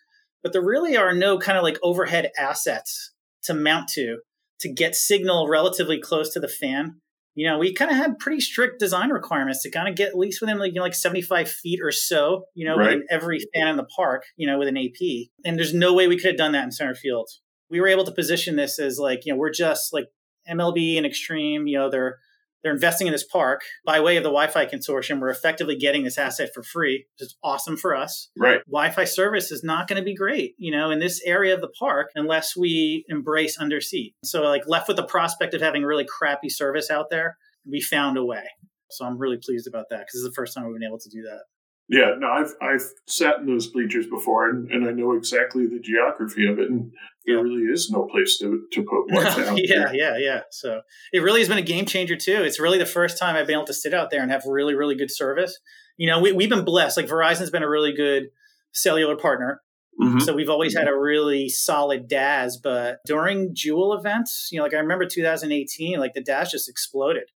but 0.44 0.54
there 0.54 0.62
really 0.62 0.96
are 0.96 1.14
no 1.14 1.38
kind 1.38 1.58
of 1.58 1.64
like 1.64 1.78
overhead 1.84 2.32
assets 2.38 3.12
to 3.44 3.54
mount 3.54 3.90
to 3.90 4.20
to 4.60 4.72
get 4.72 4.96
signal 4.96 5.48
relatively 5.48 6.00
close 6.00 6.32
to 6.34 6.40
the 6.40 6.48
fan. 6.48 7.02
You 7.34 7.48
know, 7.48 7.58
we 7.58 7.74
kind 7.74 7.92
of 7.92 7.98
had 7.98 8.18
pretty 8.18 8.40
strict 8.40 8.80
design 8.80 9.10
requirements 9.10 9.62
to 9.64 9.72
kind 9.72 9.90
of 9.90 9.96
get 9.96 10.10
at 10.10 10.18
least 10.18 10.40
within 10.40 10.58
like 10.58 10.72
you 10.72 10.76
know 10.76 10.84
like 10.84 10.96
75 10.96 11.50
feet 11.50 11.80
or 11.84 11.92
so, 11.92 12.46
you 12.54 12.66
know, 12.66 12.78
right. 12.78 12.88
within 12.88 13.08
every 13.10 13.40
fan 13.54 13.68
in 13.68 13.76
the 13.76 13.84
park, 13.84 14.24
you 14.38 14.48
know, 14.48 14.58
with 14.58 14.70
an 14.70 14.78
AP. 14.78 15.28
And 15.44 15.58
there's 15.58 15.74
no 15.74 15.94
way 15.94 16.08
we 16.08 16.16
could 16.16 16.28
have 16.28 16.38
done 16.38 16.54
that 16.54 16.64
in 16.64 16.72
center 16.72 16.96
field 16.96 17.30
we 17.70 17.80
were 17.80 17.88
able 17.88 18.06
to 18.06 18.12
position 18.12 18.56
this 18.56 18.80
as 18.80 19.00
like 19.00 19.26
you 19.26 19.34
know 19.34 19.38
we're 19.38 19.52
just 19.52 19.94
like 19.94 20.06
MLB 20.50 20.98
and 20.98 21.06
Extreme. 21.06 21.68
You 21.68 21.80
know 21.80 21.90
they're 21.90 22.18
they're 22.66 22.74
investing 22.74 23.06
in 23.06 23.14
this 23.14 23.24
park 23.24 23.62
by 23.86 24.00
way 24.00 24.18
of 24.18 24.24
the 24.24 24.30
Wi-Fi 24.30 24.66
consortium. 24.66 25.22
We're 25.22 25.30
effectively 25.30 25.76
getting 25.76 26.04
this 26.04 26.18
asset 26.18 26.50
for 26.52 26.64
free, 26.64 27.06
which 27.14 27.28
is 27.28 27.38
awesome 27.44 27.78
for 27.78 27.96
us. 27.96 28.32
Right. 28.36 28.62
Wi-Fi 28.66 29.04
service 29.04 29.52
is 29.52 29.64
not 29.64 29.88
going 29.88 30.02
to 30.02 30.04
be 30.04 30.16
great, 30.16 30.56
you 30.58 30.72
know, 30.72 30.90
in 30.90 30.98
this 30.98 31.22
area 31.28 31.54
of 31.54 31.62
the 31.62 31.70
park 31.80 32.10
unless 32.16 32.58
we 32.58 33.06
embrace 33.08 33.60
under 33.60 33.80
seat. 33.80 34.16
So 34.24 34.42
like 34.42 34.64
left 34.66 34.88
with 34.88 34.98
the 34.98 35.06
prospect 35.06 35.54
of 35.54 35.62
having 35.62 35.84
really 35.84 36.08
crappy 36.10 36.50
service 36.50 36.90
out 36.90 37.12
there, 37.12 37.38
we 37.70 37.82
found 37.82 38.18
a 38.18 38.26
way. 38.26 38.46
So 38.90 39.06
I'm 39.06 39.20
really 39.20 39.38
pleased 39.38 39.68
about 39.68 39.86
that 39.92 40.00
because 40.00 40.16
it's 40.16 40.24
the 40.24 40.34
first 40.34 40.56
time 40.56 40.66
we've 40.66 40.74
been 40.74 40.88
able 40.88 40.98
to 40.98 41.10
do 41.10 41.22
that. 41.22 41.44
Yeah, 41.88 42.16
no, 42.18 42.28
I've 42.28 42.54
I've 42.62 42.90
sat 43.08 43.40
in 43.40 43.46
those 43.46 43.68
bleachers 43.68 44.08
before, 44.08 44.50
and, 44.50 44.72
and 44.72 44.88
I 44.88 44.92
know 44.92 45.14
exactly 45.14 45.68
the 45.68 45.80
geography 45.80 46.48
of 46.48 46.58
it, 46.58 46.70
and 46.70 46.92
there 47.28 47.44
really 47.44 47.72
is 47.72 47.92
no 47.92 48.08
place 48.08 48.40
to 48.40 48.64
to 48.72 48.84
put 48.84 49.12
one. 49.14 49.24
Down. 49.24 49.58
yeah, 49.58 49.92
yeah, 49.94 50.18
yeah. 50.18 50.42
So 50.50 50.82
it 51.14 51.20
really 51.20 51.42
has 51.42 51.48
been 51.48 51.60
a 51.60 51.64
game 51.64 51.86
changer 51.86 52.16
too. 52.16 52.42
It's 52.44 52.60
really 52.60 52.80
the 52.80 52.88
first 52.88 53.20
time 53.20 53.36
I've 53.36 53.46
been 53.46 53.58
able 53.58 53.68
to 53.68 53.74
sit 53.74 53.94
out 53.94 54.10
there 54.10 54.22
and 54.22 54.32
have 54.32 54.46
really, 54.46 54.74
really 54.74 54.96
good 54.96 55.12
service. 55.12 55.60
You 55.98 56.08
know, 56.08 56.20
we 56.20 56.32
we've 56.32 56.50
been 56.50 56.66
blessed. 56.66 56.98
Like 56.98 57.08
Verizon's 57.08 57.52
been 57.52 57.64
a 57.64 57.70
really 57.70 57.94
good 57.94 58.30
cellular 58.74 59.16
partner. 59.16 59.62
Mm-hmm. 60.02 60.20
So 60.20 60.34
we've 60.34 60.50
always 60.50 60.76
had 60.76 60.88
a 60.88 60.98
really 60.98 61.48
solid 61.48 62.10
DAS, 62.10 62.58
but 62.58 63.00
during 63.06 63.56
Jewel 63.56 63.94
events, 63.94 64.50
you 64.52 64.58
know, 64.58 64.64
like 64.64 64.74
I 64.74 64.78
remember 64.78 65.06
2018, 65.06 66.00
like 66.00 66.14
the 66.14 66.22
DAS 66.22 66.52
just 66.52 66.68
exploded. 66.68 67.30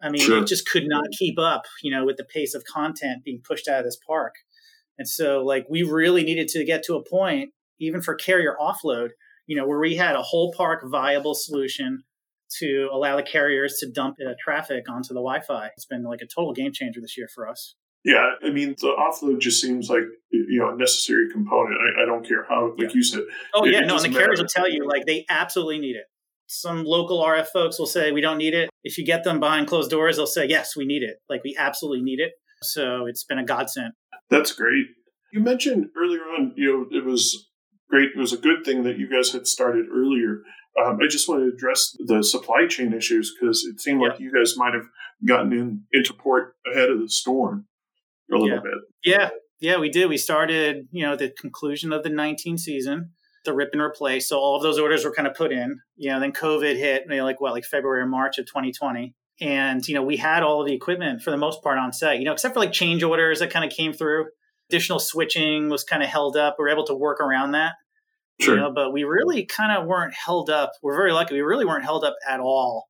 I 0.00 0.10
mean, 0.10 0.22
sure. 0.22 0.42
it 0.42 0.46
just 0.46 0.68
could 0.68 0.84
not 0.86 1.06
keep 1.18 1.38
up, 1.38 1.62
you 1.82 1.90
know, 1.90 2.04
with 2.04 2.16
the 2.16 2.24
pace 2.24 2.54
of 2.54 2.64
content 2.64 3.24
being 3.24 3.40
pushed 3.42 3.68
out 3.68 3.80
of 3.80 3.84
this 3.84 3.98
park. 4.06 4.34
And 4.98 5.08
so, 5.08 5.42
like, 5.44 5.66
we 5.68 5.82
really 5.82 6.22
needed 6.24 6.48
to 6.48 6.64
get 6.64 6.82
to 6.84 6.94
a 6.94 7.04
point, 7.04 7.50
even 7.80 8.00
for 8.00 8.14
carrier 8.14 8.56
offload, 8.60 9.10
you 9.46 9.56
know, 9.56 9.66
where 9.66 9.78
we 9.78 9.96
had 9.96 10.14
a 10.14 10.22
whole 10.22 10.52
park 10.52 10.82
viable 10.84 11.34
solution 11.34 12.04
to 12.58 12.88
allow 12.92 13.16
the 13.16 13.22
carriers 13.22 13.78
to 13.78 13.90
dump 13.90 14.16
uh, 14.24 14.32
traffic 14.42 14.88
onto 14.88 15.08
the 15.08 15.20
Wi-Fi. 15.20 15.70
It's 15.76 15.86
been 15.86 16.04
like 16.04 16.20
a 16.22 16.26
total 16.26 16.52
game 16.52 16.72
changer 16.72 17.00
this 17.00 17.16
year 17.16 17.28
for 17.34 17.48
us. 17.48 17.74
Yeah, 18.04 18.34
I 18.42 18.50
mean, 18.50 18.76
the 18.80 18.94
offload 18.98 19.40
just 19.40 19.60
seems 19.60 19.90
like 19.90 20.04
you 20.30 20.60
know 20.60 20.70
a 20.70 20.76
necessary 20.76 21.30
component. 21.30 21.76
I, 21.80 22.04
I 22.04 22.06
don't 22.06 22.26
care 22.26 22.46
how, 22.48 22.70
like 22.78 22.88
yeah. 22.88 22.94
you 22.94 23.02
said. 23.02 23.22
Oh 23.52 23.64
it, 23.64 23.72
yeah, 23.72 23.80
it 23.80 23.86
no, 23.86 23.96
and 23.96 24.04
the 24.04 24.16
carriers 24.16 24.40
will 24.40 24.46
tell 24.46 24.70
you 24.70 24.86
like 24.86 25.04
they 25.04 25.26
absolutely 25.28 25.80
need 25.80 25.96
it 25.96 26.06
some 26.48 26.82
local 26.84 27.22
RF 27.22 27.46
folks 27.52 27.78
will 27.78 27.86
say 27.86 28.10
we 28.10 28.20
don't 28.20 28.38
need 28.38 28.54
it. 28.54 28.70
If 28.82 28.98
you 28.98 29.04
get 29.04 29.22
them 29.22 29.38
behind 29.38 29.68
closed 29.68 29.90
doors, 29.90 30.16
they'll 30.16 30.26
say 30.26 30.46
yes, 30.46 30.74
we 30.76 30.86
need 30.86 31.02
it. 31.02 31.18
Like 31.28 31.44
we 31.44 31.54
absolutely 31.56 32.02
need 32.02 32.20
it. 32.20 32.32
So 32.62 33.06
it's 33.06 33.22
been 33.22 33.38
a 33.38 33.44
godsend. 33.44 33.92
That's 34.30 34.52
great. 34.52 34.86
You 35.32 35.40
mentioned 35.40 35.86
earlier 35.96 36.22
on, 36.22 36.54
you 36.56 36.72
know, 36.90 36.98
it 36.98 37.04
was 37.04 37.48
great. 37.90 38.10
It 38.16 38.18
was 38.18 38.32
a 38.32 38.38
good 38.38 38.64
thing 38.64 38.82
that 38.84 38.98
you 38.98 39.08
guys 39.08 39.30
had 39.30 39.46
started 39.46 39.86
earlier. 39.92 40.42
Um, 40.82 40.98
I 41.02 41.08
just 41.08 41.28
want 41.28 41.42
to 41.42 41.54
address 41.54 41.94
the 42.06 42.22
supply 42.22 42.66
chain 42.66 42.92
issues 42.92 43.34
because 43.38 43.64
it 43.64 43.80
seemed 43.80 44.00
like 44.00 44.18
you 44.18 44.32
guys 44.32 44.56
might 44.56 44.74
have 44.74 44.86
gotten 45.26 45.52
in 45.52 45.84
into 45.92 46.14
port 46.14 46.54
ahead 46.72 46.90
of 46.90 47.00
the 47.00 47.08
storm 47.08 47.66
a 48.32 48.36
little 48.36 48.48
yeah. 48.48 48.62
bit. 48.62 48.72
Yeah, 49.04 49.30
yeah, 49.60 49.78
we 49.78 49.90
did. 49.90 50.08
We 50.08 50.18
started, 50.18 50.88
you 50.90 51.04
know, 51.04 51.16
the 51.16 51.30
conclusion 51.30 51.92
of 51.92 52.04
the 52.04 52.10
19 52.10 52.58
season 52.58 53.10
the 53.48 53.54
rip 53.54 53.70
and 53.72 53.82
replace. 53.82 54.28
So 54.28 54.38
all 54.38 54.56
of 54.56 54.62
those 54.62 54.78
orders 54.78 55.04
were 55.04 55.12
kind 55.12 55.26
of 55.26 55.34
put 55.34 55.52
in. 55.52 55.80
You 55.96 56.10
know, 56.10 56.20
then 56.20 56.32
COVID 56.32 56.76
hit, 56.76 57.04
you 57.08 57.16
know, 57.16 57.24
like 57.24 57.40
what, 57.40 57.52
like 57.52 57.64
February 57.64 58.02
or 58.02 58.06
March 58.06 58.38
of 58.38 58.46
2020. 58.46 59.14
And, 59.40 59.86
you 59.86 59.94
know, 59.94 60.02
we 60.02 60.16
had 60.16 60.42
all 60.42 60.60
of 60.60 60.66
the 60.66 60.74
equipment 60.74 61.22
for 61.22 61.30
the 61.30 61.36
most 61.36 61.62
part 61.62 61.78
on 61.78 61.92
site, 61.92 62.18
you 62.18 62.24
know, 62.24 62.32
except 62.32 62.54
for 62.54 62.60
like 62.60 62.72
change 62.72 63.02
orders 63.02 63.38
that 63.38 63.50
kind 63.50 63.64
of 63.64 63.70
came 63.70 63.92
through. 63.92 64.26
Additional 64.70 64.98
switching 64.98 65.70
was 65.70 65.84
kind 65.84 66.02
of 66.02 66.08
held 66.08 66.36
up. 66.36 66.56
We 66.58 66.64
were 66.64 66.70
able 66.70 66.84
to 66.86 66.94
work 66.94 67.20
around 67.20 67.52
that. 67.52 67.74
Sure. 68.40 68.54
You 68.54 68.60
know, 68.60 68.72
but 68.72 68.92
we 68.92 69.04
really 69.04 69.46
kind 69.46 69.76
of 69.76 69.86
weren't 69.86 70.14
held 70.14 70.50
up. 70.50 70.72
We're 70.82 70.96
very 70.96 71.12
lucky. 71.12 71.34
We 71.34 71.40
really 71.40 71.64
weren't 71.64 71.84
held 71.84 72.04
up 72.04 72.16
at 72.28 72.40
all 72.40 72.88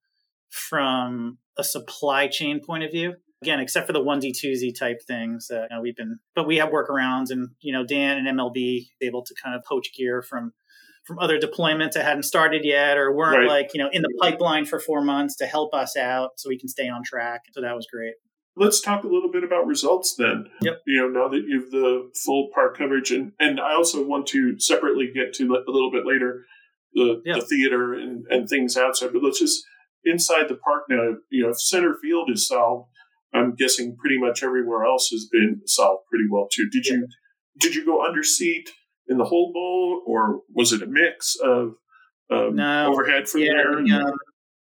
from 0.51 1.39
a 1.57 1.65
supply 1.65 2.29
chain 2.29 2.61
point 2.65 2.85
of 2.85 2.91
view. 2.91 3.15
Again, 3.43 3.61
except 3.61 3.87
for 3.87 3.93
the 3.93 4.01
onesie 4.01 4.33
twosie 4.33 4.77
type 4.77 5.01
things 5.07 5.47
that 5.49 5.69
you 5.71 5.77
know, 5.77 5.81
we've 5.81 5.97
been, 5.97 6.19
but 6.35 6.47
we 6.47 6.57
have 6.57 6.71
workarounds, 6.71 7.31
and 7.31 7.51
you 7.61 7.73
know, 7.73 7.85
Dan 7.85 8.19
and 8.19 8.39
MLB 8.39 8.89
able 9.01 9.25
to 9.25 9.35
kind 9.43 9.55
of 9.55 9.65
poach 9.65 9.95
gear 9.97 10.23
from 10.23 10.53
from 11.09 11.19
other 11.19 11.39
deployments 11.39 11.93
that 11.93 12.05
hadn't 12.05 12.25
started 12.25 12.65
yet 12.65 12.99
or 12.99 13.15
weren't 13.17 13.39
right. 13.39 13.49
like 13.49 13.71
you 13.73 13.83
know 13.83 13.89
in 13.93 14.03
the 14.03 14.13
pipeline 14.21 14.67
for 14.67 14.79
four 14.79 15.01
months 15.01 15.37
to 15.37 15.47
help 15.47 15.73
us 15.73 15.97
out 15.97 16.33
so 16.37 16.49
we 16.49 16.59
can 16.59 16.69
stay 16.69 16.89
on 16.89 17.03
track. 17.03 17.43
So 17.53 17.63
that 17.63 17.75
was 17.75 17.87
great. 17.91 18.15
Let's 18.57 18.81
talk 18.81 19.05
a 19.05 19.09
little 19.09 19.31
bit 19.31 19.45
about 19.45 19.67
results 19.67 20.17
then. 20.17 20.47
Yep. 20.63 20.83
You 20.87 21.01
know, 21.01 21.09
now 21.09 21.29
that 21.29 21.45
you've 21.47 21.71
the 21.71 22.11
full 22.25 22.51
park 22.53 22.77
coverage, 22.77 23.11
and 23.11 23.33
and 23.39 23.61
I 23.61 23.75
also 23.75 24.05
want 24.05 24.27
to 24.29 24.59
separately 24.59 25.11
get 25.15 25.33
to 25.35 25.45
a 25.45 25.71
little 25.71 25.91
bit 25.91 26.05
later 26.05 26.45
the, 26.93 27.23
yep. 27.25 27.41
the 27.41 27.47
theater 27.47 27.95
and, 27.95 28.27
and 28.29 28.49
things 28.49 28.77
outside. 28.77 29.13
But 29.13 29.23
let's 29.23 29.39
just 29.39 29.65
inside 30.05 30.49
the 30.49 30.57
park 30.57 30.85
now. 30.91 31.15
You 31.31 31.45
know, 31.45 31.51
if 31.51 31.61
center 31.61 31.95
field 32.03 32.31
is 32.31 32.47
solved, 32.47 32.91
I'm 33.35 33.55
guessing 33.55 33.97
pretty 33.97 34.19
much 34.19 34.43
everywhere 34.43 34.85
else 34.85 35.09
has 35.09 35.29
been 35.31 35.61
solved 35.67 36.05
pretty 36.11 36.25
well 36.31 36.49
too. 36.51 36.69
Did 36.71 36.87
you 36.87 37.07
did 37.61 37.75
you 37.75 37.85
go 37.85 38.05
under 38.05 38.23
seat 38.23 38.71
in 39.09 39.19
the 39.19 39.25
whole 39.25 39.53
bowl, 39.53 40.03
or 40.07 40.43
was 40.55 40.73
it 40.73 40.83
a 40.83 40.87
mix 40.87 41.37
of 41.43 41.75
um, 42.31 42.57
no, 42.57 42.93
overhead 42.93 43.29
from 43.29 43.43
yeah, 43.43 43.53
there? 43.55 43.83
We, 43.83 43.93
um, 43.93 44.13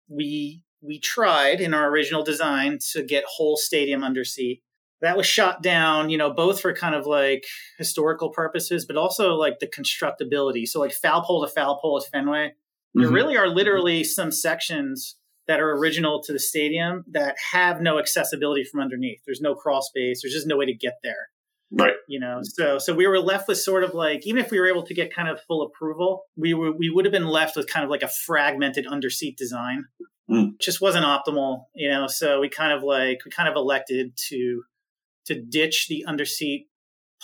we 0.08 0.64
we 0.82 0.98
tried 0.98 1.60
in 1.60 1.74
our 1.74 1.88
original 1.88 2.22
design 2.22 2.78
to 2.92 3.02
get 3.02 3.24
whole 3.26 3.56
stadium 3.56 4.02
under 4.02 4.24
seat. 4.24 4.62
That 5.02 5.16
was 5.16 5.26
shot 5.26 5.62
down, 5.62 6.10
you 6.10 6.18
know, 6.18 6.30
both 6.30 6.60
for 6.60 6.74
kind 6.74 6.94
of 6.94 7.06
like 7.06 7.44
historical 7.78 8.30
purposes, 8.30 8.84
but 8.84 8.98
also 8.98 9.34
like 9.34 9.58
the 9.58 9.66
constructability. 9.66 10.66
So 10.66 10.78
like 10.78 10.92
foul 10.92 11.22
pole 11.22 11.46
to 11.46 11.50
foul 11.50 11.78
pole 11.80 11.98
at 11.98 12.10
Fenway, 12.10 12.48
mm-hmm. 12.48 13.00
there 13.00 13.10
really 13.10 13.36
are 13.36 13.48
literally 13.48 14.04
some 14.04 14.30
sections 14.30 15.16
that 15.46 15.60
are 15.60 15.72
original 15.72 16.22
to 16.22 16.32
the 16.32 16.38
stadium 16.38 17.04
that 17.10 17.36
have 17.52 17.80
no 17.80 17.98
accessibility 17.98 18.64
from 18.64 18.80
underneath. 18.80 19.20
There's 19.26 19.40
no 19.40 19.54
crawl 19.54 19.82
space. 19.82 20.22
There's 20.22 20.34
just 20.34 20.46
no 20.46 20.56
way 20.56 20.66
to 20.66 20.74
get 20.74 20.98
there. 21.02 21.28
Right. 21.72 21.94
You 22.08 22.18
know, 22.18 22.40
so 22.42 22.78
so 22.78 22.92
we 22.92 23.06
were 23.06 23.20
left 23.20 23.46
with 23.46 23.58
sort 23.58 23.84
of 23.84 23.94
like 23.94 24.26
even 24.26 24.44
if 24.44 24.50
we 24.50 24.58
were 24.58 24.66
able 24.66 24.82
to 24.84 24.94
get 24.94 25.14
kind 25.14 25.28
of 25.28 25.40
full 25.46 25.62
approval, 25.62 26.24
we 26.36 26.52
were 26.52 26.72
we 26.72 26.90
would 26.90 27.04
have 27.04 27.12
been 27.12 27.28
left 27.28 27.56
with 27.56 27.68
kind 27.68 27.84
of 27.84 27.90
like 27.90 28.02
a 28.02 28.08
fragmented 28.08 28.86
underseat 28.86 29.36
design. 29.36 29.84
Mm. 30.28 30.58
Just 30.60 30.80
wasn't 30.80 31.04
optimal, 31.04 31.64
you 31.74 31.88
know. 31.88 32.08
So 32.08 32.40
we 32.40 32.48
kind 32.48 32.72
of 32.72 32.82
like 32.82 33.24
we 33.24 33.30
kind 33.30 33.48
of 33.48 33.54
elected 33.54 34.16
to 34.28 34.62
to 35.26 35.40
ditch 35.40 35.86
the 35.88 36.04
underseat 36.08 36.66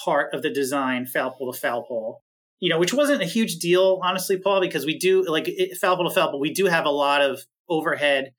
part 0.05 0.33
of 0.33 0.43
the 0.43 0.51
design, 0.51 1.07
foul 1.07 1.33
pole 1.33 1.53
to 1.53 1.59
foul 1.59 1.83
pole. 1.83 2.23
You 2.61 2.71
know, 2.71 2.79
which 2.79 2.95
wasn't 2.95 3.23
a 3.23 3.27
huge 3.27 3.57
deal, 3.57 4.01
honestly, 4.03 4.39
Paul, 4.39 4.61
because 4.61 4.87
we 4.87 4.97
do 4.97 5.25
like 5.29 5.49
it, 5.49 5.77
foul 5.77 5.97
pole 5.97 6.09
to 6.09 6.15
foul 6.15 6.31
pole. 6.31 6.41
We 6.41 6.55
do 6.55 6.67
have 6.67 6.87
a 6.87 6.91
lot 6.91 7.21
of 7.21 7.45
overhead 7.69 8.33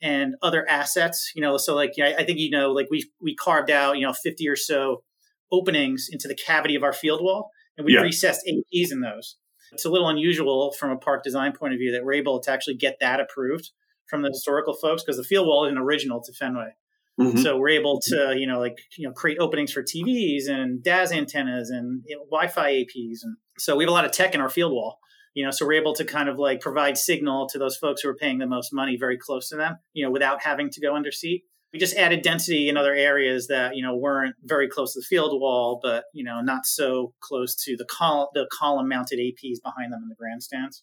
and 0.00 0.34
other 0.42 0.68
assets. 0.68 1.32
You 1.34 1.42
know, 1.42 1.56
so 1.56 1.74
like 1.74 1.92
I 1.98 2.24
think 2.24 2.38
you 2.38 2.50
know, 2.50 2.72
like 2.72 2.88
we 2.90 3.08
we 3.20 3.34
carved 3.34 3.70
out 3.70 3.98
you 3.98 4.06
know 4.06 4.12
fifty 4.12 4.48
or 4.48 4.56
so 4.56 5.02
openings 5.50 6.08
into 6.10 6.28
the 6.28 6.34
cavity 6.34 6.74
of 6.74 6.82
our 6.82 6.92
field 6.92 7.22
wall, 7.22 7.50
and 7.76 7.84
we 7.84 7.94
yeah. 7.94 8.00
recessed 8.00 8.42
APs 8.48 8.92
in 8.92 9.00
those. 9.00 9.36
It's 9.72 9.84
a 9.84 9.90
little 9.90 10.08
unusual 10.08 10.72
from 10.72 10.90
a 10.90 10.98
park 10.98 11.22
design 11.22 11.52
point 11.52 11.72
of 11.72 11.78
view 11.78 11.92
that 11.92 12.04
we're 12.04 12.12
able 12.12 12.40
to 12.40 12.50
actually 12.50 12.74
get 12.74 12.98
that 13.00 13.20
approved 13.20 13.70
from 14.06 14.22
the 14.22 14.28
historical 14.28 14.74
folks 14.74 15.02
because 15.02 15.16
the 15.16 15.24
field 15.24 15.46
wall 15.46 15.64
isn't 15.64 15.78
original 15.78 16.22
to 16.22 16.32
Fenway. 16.32 16.74
Mm-hmm. 17.18 17.38
So 17.38 17.56
we're 17.58 17.70
able 17.70 18.00
to, 18.08 18.34
you 18.36 18.46
know, 18.46 18.58
like 18.58 18.78
you 18.96 19.06
know, 19.06 19.14
create 19.14 19.38
openings 19.38 19.72
for 19.72 19.82
TVs 19.82 20.48
and 20.48 20.82
DAS 20.82 21.12
antennas 21.12 21.70
and 21.70 22.02
you 22.06 22.16
know, 22.16 22.24
Wi-Fi 22.24 22.72
APs, 22.72 23.18
and 23.22 23.36
so 23.58 23.76
we 23.76 23.84
have 23.84 23.90
a 23.90 23.92
lot 23.92 24.04
of 24.04 24.12
tech 24.12 24.34
in 24.34 24.40
our 24.40 24.48
field 24.48 24.72
wall. 24.72 24.98
You 25.34 25.44
know, 25.44 25.50
so 25.50 25.66
we're 25.66 25.80
able 25.80 25.94
to 25.94 26.04
kind 26.04 26.28
of 26.28 26.38
like 26.38 26.60
provide 26.60 26.98
signal 26.98 27.48
to 27.48 27.58
those 27.58 27.76
folks 27.76 28.02
who 28.02 28.08
are 28.08 28.16
paying 28.16 28.38
the 28.38 28.46
most 28.46 28.72
money 28.72 28.96
very 28.98 29.16
close 29.16 29.48
to 29.48 29.56
them. 29.56 29.76
You 29.92 30.04
know, 30.04 30.10
without 30.10 30.42
having 30.42 30.70
to 30.70 30.80
go 30.80 30.94
under 30.94 31.10
seat 31.10 31.44
we 31.72 31.78
just 31.78 31.96
added 31.96 32.22
density 32.22 32.68
in 32.68 32.76
other 32.76 32.94
areas 32.94 33.46
that 33.46 33.76
you 33.76 33.82
know 33.82 33.96
weren't 33.96 34.36
very 34.44 34.68
close 34.68 34.92
to 34.92 35.00
the 35.00 35.06
field 35.08 35.38
wall, 35.40 35.80
but 35.82 36.04
you 36.12 36.24
know 36.24 36.40
not 36.40 36.66
so 36.66 37.14
close 37.20 37.54
to 37.64 37.76
the 37.76 37.84
col- 37.84 38.30
the 38.34 38.46
column 38.52 38.88
mounted 38.88 39.18
APs 39.18 39.62
behind 39.62 39.92
them 39.92 40.00
in 40.02 40.08
the 40.08 40.14
grandstands. 40.14 40.82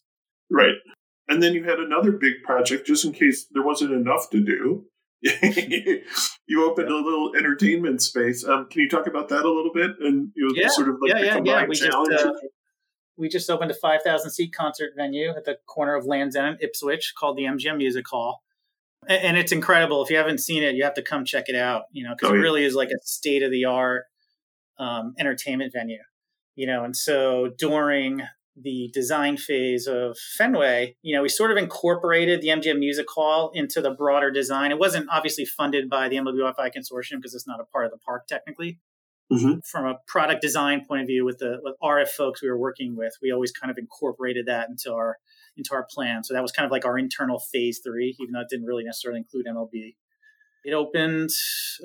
Right, 0.50 0.74
and 1.28 1.42
then 1.42 1.54
you 1.54 1.64
had 1.64 1.78
another 1.78 2.12
big 2.12 2.42
project 2.44 2.86
just 2.86 3.04
in 3.04 3.12
case 3.12 3.46
there 3.52 3.62
wasn't 3.62 3.92
enough 3.92 4.30
to 4.30 4.40
do. 4.40 4.86
you 5.22 6.64
opened 6.64 6.88
a 6.88 6.96
little 6.96 7.32
entertainment 7.36 8.00
space. 8.00 8.44
Um, 8.44 8.68
can 8.70 8.80
you 8.80 8.88
talk 8.88 9.06
about 9.06 9.28
that 9.28 9.44
a 9.44 9.52
little 9.52 9.72
bit? 9.72 9.90
And 10.00 10.30
you 10.34 10.48
know, 10.48 10.54
yeah, 10.56 10.68
sort 10.68 10.88
of 10.88 10.96
like 11.00 11.12
yeah, 11.12 11.38
the 11.38 11.44
yeah, 11.44 11.66
yeah. 11.70 11.74
Challenge. 11.74 12.10
Just, 12.10 12.26
uh, 12.26 12.32
we 13.16 13.28
just 13.28 13.50
opened 13.50 13.70
a 13.70 13.74
5,000 13.74 14.30
seat 14.30 14.52
concert 14.54 14.92
venue 14.96 15.30
at 15.30 15.44
the 15.44 15.58
corner 15.66 15.94
of 15.94 16.06
Lansdowne 16.06 16.44
and 16.44 16.62
Ipswich 16.62 17.14
called 17.18 17.36
the 17.36 17.44
MGM 17.44 17.76
Music 17.76 18.06
Hall 18.08 18.42
and 19.08 19.36
it's 19.36 19.52
incredible. 19.52 20.02
If 20.02 20.10
you 20.10 20.16
haven't 20.16 20.38
seen 20.38 20.62
it, 20.62 20.74
you 20.74 20.84
have 20.84 20.94
to 20.94 21.02
come 21.02 21.24
check 21.24 21.48
it 21.48 21.56
out. 21.56 21.84
You 21.92 22.04
know, 22.04 22.14
because 22.14 22.30
oh, 22.30 22.34
yeah. 22.34 22.40
it 22.40 22.42
really 22.42 22.64
is 22.64 22.74
like 22.74 22.90
a 22.90 22.98
state 23.02 23.42
of 23.42 23.50
the 23.50 23.64
art 23.64 24.04
um, 24.78 25.14
entertainment 25.18 25.72
venue. 25.72 26.02
You 26.56 26.66
know, 26.66 26.84
and 26.84 26.96
so 26.96 27.50
during 27.58 28.22
the 28.60 28.90
design 28.92 29.36
phase 29.36 29.86
of 29.86 30.18
Fenway, 30.36 30.96
you 31.02 31.16
know, 31.16 31.22
we 31.22 31.28
sort 31.28 31.50
of 31.50 31.56
incorporated 31.56 32.42
the 32.42 32.48
MGM 32.48 32.78
Music 32.78 33.06
Hall 33.08 33.50
into 33.54 33.80
the 33.80 33.90
broader 33.90 34.30
design. 34.30 34.70
It 34.70 34.78
wasn't 34.78 35.08
obviously 35.10 35.46
funded 35.46 35.88
by 35.88 36.08
the 36.08 36.16
MLB 36.16 36.38
Wi-Fi 36.38 36.68
consortium 36.70 37.16
because 37.16 37.34
it's 37.34 37.46
not 37.46 37.60
a 37.60 37.64
part 37.64 37.86
of 37.86 37.92
the 37.92 37.98
park 37.98 38.26
technically. 38.26 38.78
Mm-hmm. 39.32 39.60
From 39.64 39.86
a 39.86 39.94
product 40.08 40.42
design 40.42 40.84
point 40.84 41.02
of 41.02 41.06
view, 41.06 41.24
with 41.24 41.38
the 41.38 41.60
with 41.62 41.76
RF 41.82 42.08
folks 42.08 42.42
we 42.42 42.50
were 42.50 42.58
working 42.58 42.96
with, 42.96 43.12
we 43.22 43.30
always 43.30 43.52
kind 43.52 43.70
of 43.70 43.78
incorporated 43.78 44.46
that 44.46 44.68
into 44.68 44.92
our 44.92 45.18
into 45.56 45.72
our 45.72 45.86
plan. 45.88 46.24
So 46.24 46.34
that 46.34 46.42
was 46.42 46.52
kind 46.52 46.66
of 46.66 46.72
like 46.72 46.84
our 46.84 46.98
internal 46.98 47.38
phase 47.38 47.80
three, 47.84 48.16
even 48.18 48.32
though 48.32 48.40
it 48.40 48.48
didn't 48.48 48.66
really 48.66 48.84
necessarily 48.84 49.18
include 49.18 49.46
MLB. 49.46 49.94
It 50.64 50.74
opened 50.74 51.30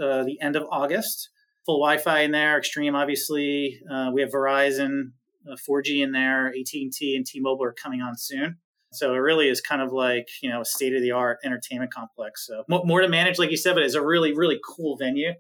uh, 0.01 0.23
the 0.23 0.39
end 0.41 0.55
of 0.55 0.63
August. 0.71 1.29
Full 1.65 1.79
Wi-Fi 1.79 2.21
in 2.21 2.31
there, 2.31 2.57
Extreme 2.57 2.95
obviously. 2.95 3.79
Uh, 3.91 4.11
we 4.13 4.21
have 4.21 4.31
Verizon, 4.31 5.11
uh, 5.49 5.55
4G 5.67 6.03
in 6.03 6.11
there. 6.11 6.47
AT&T 6.47 7.15
and 7.15 7.25
T-Mobile 7.25 7.63
are 7.63 7.73
coming 7.73 8.01
on 8.01 8.15
soon. 8.17 8.57
So 8.91 9.13
it 9.13 9.17
really 9.17 9.49
is 9.49 9.61
kind 9.61 9.81
of 9.81 9.91
like 9.91 10.27
you 10.41 10.49
know 10.49 10.61
a 10.61 10.65
state 10.65 10.95
of 10.95 11.01
the 11.01 11.11
art 11.11 11.39
entertainment 11.43 11.93
complex. 11.93 12.47
So 12.47 12.63
more 12.67 13.01
to 13.01 13.09
manage, 13.09 13.37
like 13.37 13.51
you 13.51 13.57
said, 13.57 13.73
but 13.73 13.83
it's 13.83 13.95
a 13.95 14.01
really 14.01 14.33
really 14.33 14.59
cool 14.65 14.97
venue. 14.97 15.33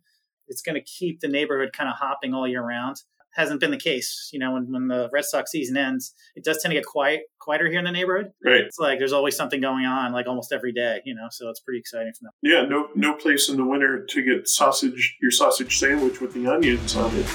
It's 0.47 0.61
going 0.61 0.75
to 0.75 0.81
keep 0.81 1.19
the 1.19 1.27
neighborhood 1.27 1.71
kind 1.73 1.89
of 1.89 1.95
hopping 1.95 2.33
all 2.33 2.47
year 2.47 2.63
round 2.63 2.97
hasn't 3.35 3.59
been 3.59 3.71
the 3.71 3.77
case. 3.77 4.29
You 4.31 4.39
know, 4.39 4.53
when, 4.53 4.71
when 4.71 4.87
the 4.87 5.09
Red 5.11 5.25
Sox 5.25 5.51
season 5.51 5.77
ends, 5.77 6.13
it 6.35 6.43
does 6.43 6.61
tend 6.61 6.71
to 6.71 6.75
get 6.75 6.85
quiet, 6.85 7.23
quieter 7.39 7.67
here 7.69 7.79
in 7.79 7.85
the 7.85 7.91
neighborhood. 7.91 8.31
Right. 8.43 8.61
It's 8.61 8.79
like 8.79 8.97
there's 8.97 9.13
always 9.13 9.35
something 9.35 9.61
going 9.61 9.85
on, 9.85 10.13
like 10.13 10.27
almost 10.27 10.51
every 10.53 10.71
day. 10.71 11.01
You 11.05 11.15
know, 11.15 11.27
so 11.29 11.49
it's 11.49 11.59
pretty 11.59 11.79
exciting 11.79 12.13
for 12.17 12.23
them. 12.23 12.31
Yeah. 12.41 12.63
No, 12.63 12.89
no 12.95 13.13
place 13.13 13.49
in 13.49 13.57
the 13.57 13.65
winter 13.65 14.05
to 14.05 14.23
get 14.23 14.47
sausage, 14.47 15.17
your 15.21 15.31
sausage 15.31 15.77
sandwich 15.77 16.21
with 16.21 16.33
the 16.33 16.47
onions 16.47 16.95
on 16.95 17.13
it. 17.15 17.27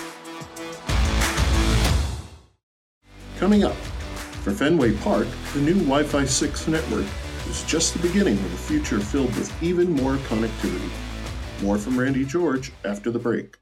Coming 3.38 3.64
up, 3.64 3.76
for 4.42 4.52
Fenway 4.52 4.96
Park, 4.98 5.26
the 5.54 5.60
new 5.60 5.74
Wi 5.74 6.02
Fi 6.02 6.24
6 6.24 6.68
network 6.68 7.06
is 7.48 7.62
just 7.64 7.94
the 7.94 8.06
beginning 8.06 8.34
of 8.34 8.52
a 8.52 8.56
future 8.56 9.00
filled 9.00 9.34
with 9.36 9.62
even 9.62 9.92
more 9.92 10.16
connectivity. 10.16 10.90
More 11.62 11.76
from 11.76 11.98
Randy 12.00 12.24
George 12.24 12.72
after 12.84 13.10
the 13.10 13.18
break. 13.18 13.58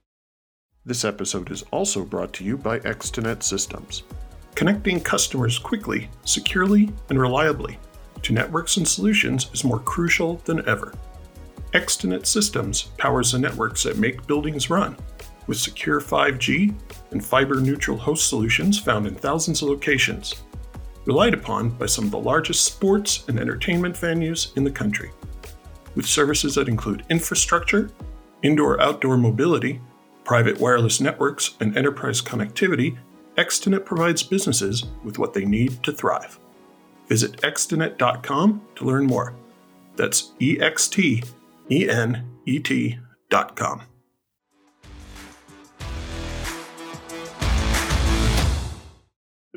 This 0.85 1.05
episode 1.05 1.51
is 1.51 1.65
also 1.73 2.05
brought 2.05 2.33
to 2.35 2.45
you 2.45 2.57
by 2.57 2.79
Extenet 2.81 3.43
Systems, 3.43 4.05
connecting 4.55 5.01
customers 5.01 5.59
quickly, 5.59 6.09
securely, 6.25 6.93
and 7.11 7.21
reliably 7.21 7.79
to 8.23 8.33
networks 8.33 8.77
and 8.77 8.87
solutions 8.87 9.51
is 9.53 9.65
more 9.65 9.81
crucial 9.81 10.37
than 10.45 10.67
ever. 10.69 10.93
Extenet 11.75 12.27
Systems 12.27 12.83
powers 12.99 13.33
the 13.33 13.39
networks 13.39 13.83
that 13.83 13.99
make 13.99 14.27
buildings 14.27 14.71
run, 14.71 14.97
with 15.47 15.59
secure 15.59 16.01
5G 16.01 16.75
and 17.11 17.25
fiber 17.25 17.61
neutral 17.61 17.97
host 17.97 18.29
solutions 18.29 18.79
found 18.79 19.07
in 19.07 19.15
thousands 19.15 19.63
of 19.63 19.69
locations, 19.69 20.35
relied 21.05 21.35
upon 21.35 21.71
by 21.71 21.87
some 21.87 22.05
of 22.05 22.11
the 22.11 22.19
largest 22.19 22.65
sports 22.65 23.25
and 23.29 23.39
entertainment 23.39 23.95
venues 23.95 24.57
in 24.57 24.65
the 24.65 24.71
country. 24.71 25.11
With 25.99 26.07
services 26.07 26.55
that 26.55 26.69
include 26.69 27.05
infrastructure, 27.11 27.91
indoor 28.45 28.81
outdoor 28.81 29.17
mobility, 29.17 29.81
private 30.23 30.61
wireless 30.61 31.01
networks, 31.01 31.57
and 31.59 31.77
enterprise 31.77 32.23
connectivity, 32.23 32.97
Extenet 33.37 33.85
provides 33.85 34.23
businesses 34.23 34.85
with 35.03 35.19
what 35.19 35.35
they 35.35 35.45
need 35.45 35.83
to 35.83 35.91
thrive. 35.91 36.39
Visit 37.09 37.39
extenet.com 37.39 38.63
to 38.77 38.85
learn 38.85 39.07
more. 39.07 39.35
That's 39.97 40.35
E 40.39 40.61
X 40.61 40.87
T 40.87 41.25
E 41.69 41.89
N 41.89 42.25
E 42.47 42.61
T.com. 42.61 43.83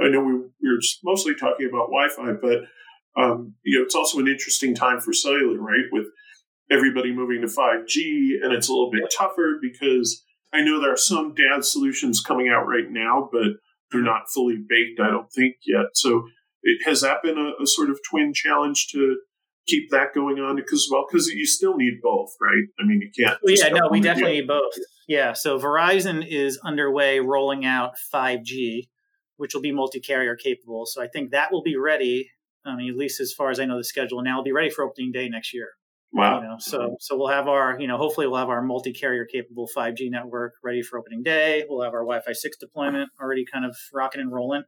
I 0.02 0.08
know 0.10 0.24
we, 0.24 0.34
we 0.34 0.50
were 0.64 0.82
mostly 1.04 1.36
talking 1.36 1.68
about 1.70 1.92
Wi 1.92 2.10
Fi, 2.10 2.32
but 2.42 2.64
um, 3.16 3.54
you 3.64 3.78
know, 3.78 3.86
it's 3.86 3.94
also 3.94 4.18
an 4.18 4.28
interesting 4.28 4.74
time 4.74 5.00
for 5.00 5.14
cellular, 5.14 5.60
right? 5.60 5.86
With 5.92 6.08
everybody 6.72 7.14
moving 7.14 7.42
to 7.42 7.48
5G, 7.48 8.44
and 8.44 8.54
it's 8.54 8.70
a 8.70 8.72
little 8.72 8.92
bit 8.92 9.14
tougher 9.16 9.60
because 9.62 10.24
I 10.54 10.62
know 10.62 10.80
there 10.80 10.94
are 10.94 10.98
some 10.98 11.34
DAS 11.34 11.72
solutions 11.72 12.22
coming 12.22 12.50
out 12.50 12.66
right 12.66 12.90
now, 12.90 13.30
but 13.32 13.58
they're 13.92 14.02
not 14.02 14.30
fully 14.34 14.58
baked, 14.68 15.00
I 15.00 15.10
don't 15.10 15.32
think 15.32 15.56
yet. 15.66 15.86
So 15.94 16.28
it, 16.64 16.82
has 16.86 17.02
that 17.02 17.18
been 17.24 17.38
a, 17.38 17.62
a, 17.62 17.68
sort 17.68 17.90
of 17.90 18.00
twin 18.10 18.34
challenge 18.34 18.88
to 18.92 19.18
keep 19.68 19.90
that 19.92 20.14
going 20.14 20.40
on 20.40 20.60
as 20.60 20.88
well? 20.92 21.06
Because 21.10 21.28
you 21.28 21.46
still 21.46 21.76
need 21.76 22.00
both, 22.02 22.30
right? 22.42 22.64
I 22.80 22.86
mean, 22.86 23.02
you 23.02 23.12
can't. 23.18 23.38
Well, 23.44 23.56
yeah, 23.56 23.70
no, 23.70 23.90
we 23.90 24.00
definitely 24.00 24.40
need 24.40 24.48
both. 24.48 24.74
Yeah, 25.08 25.34
so 25.34 25.60
Verizon 25.60 26.26
is 26.28 26.60
underway 26.64 27.20
rolling 27.20 27.66
out 27.66 27.94
5G, 28.14 28.88
which 29.38 29.54
will 29.54 29.62
be 29.62 29.72
multi-carrier 29.72 30.36
capable. 30.36 30.86
So 30.86 31.02
I 31.02 31.08
think 31.08 31.32
that 31.32 31.52
will 31.52 31.64
be 31.64 31.76
ready. 31.76 32.30
I 32.66 32.76
mean, 32.76 32.90
at 32.90 32.96
least 32.96 33.20
as 33.20 33.34
far 33.34 33.50
as 33.50 33.60
I 33.60 33.66
know 33.66 33.78
the 33.78 33.84
schedule 33.84 34.22
now, 34.22 34.38
will 34.38 34.44
be 34.44 34.52
ready 34.52 34.70
for 34.70 34.84
opening 34.86 35.12
day 35.12 35.28
next 35.28 35.54
year. 35.54 35.70
Wow. 36.14 36.42
You 36.42 36.48
know, 36.48 36.56
so 36.60 36.98
so 37.00 37.18
we'll 37.18 37.30
have 37.30 37.48
our, 37.48 37.80
you 37.80 37.88
know, 37.88 37.98
hopefully 37.98 38.28
we'll 38.28 38.40
have 38.40 38.50
our 38.50 38.62
multi-carrier 38.62 39.26
capable 39.26 39.70
5G 39.76 40.10
network 40.10 40.54
ready 40.64 40.82
for 40.82 41.00
opening 41.00 41.24
day. 41.24 41.64
We'll 41.70 41.84
have 41.84 41.94
our 41.94 42.02
Wi-Fi 42.02 42.34
6 42.34 42.58
deployment 42.58 43.10
already 43.20 43.46
kind 43.46 43.66
of 43.66 43.78
rocking 43.94 44.20
and 44.22 44.32
rolling. 44.32 44.64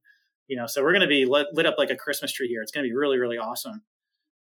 You 0.48 0.58
know, 0.58 0.68
so 0.68 0.82
we're 0.82 0.92
going 0.92 1.02
to 1.02 1.08
be 1.08 1.26
lit, 1.26 1.48
lit 1.54 1.66
up 1.66 1.76
like 1.78 1.90
a 1.90 1.96
Christmas 1.96 2.32
tree 2.32 2.48
here. 2.48 2.62
It's 2.62 2.72
going 2.72 2.86
to 2.86 2.90
be 2.90 2.96
really, 2.96 3.18
really 3.18 3.38
awesome. 3.38 3.82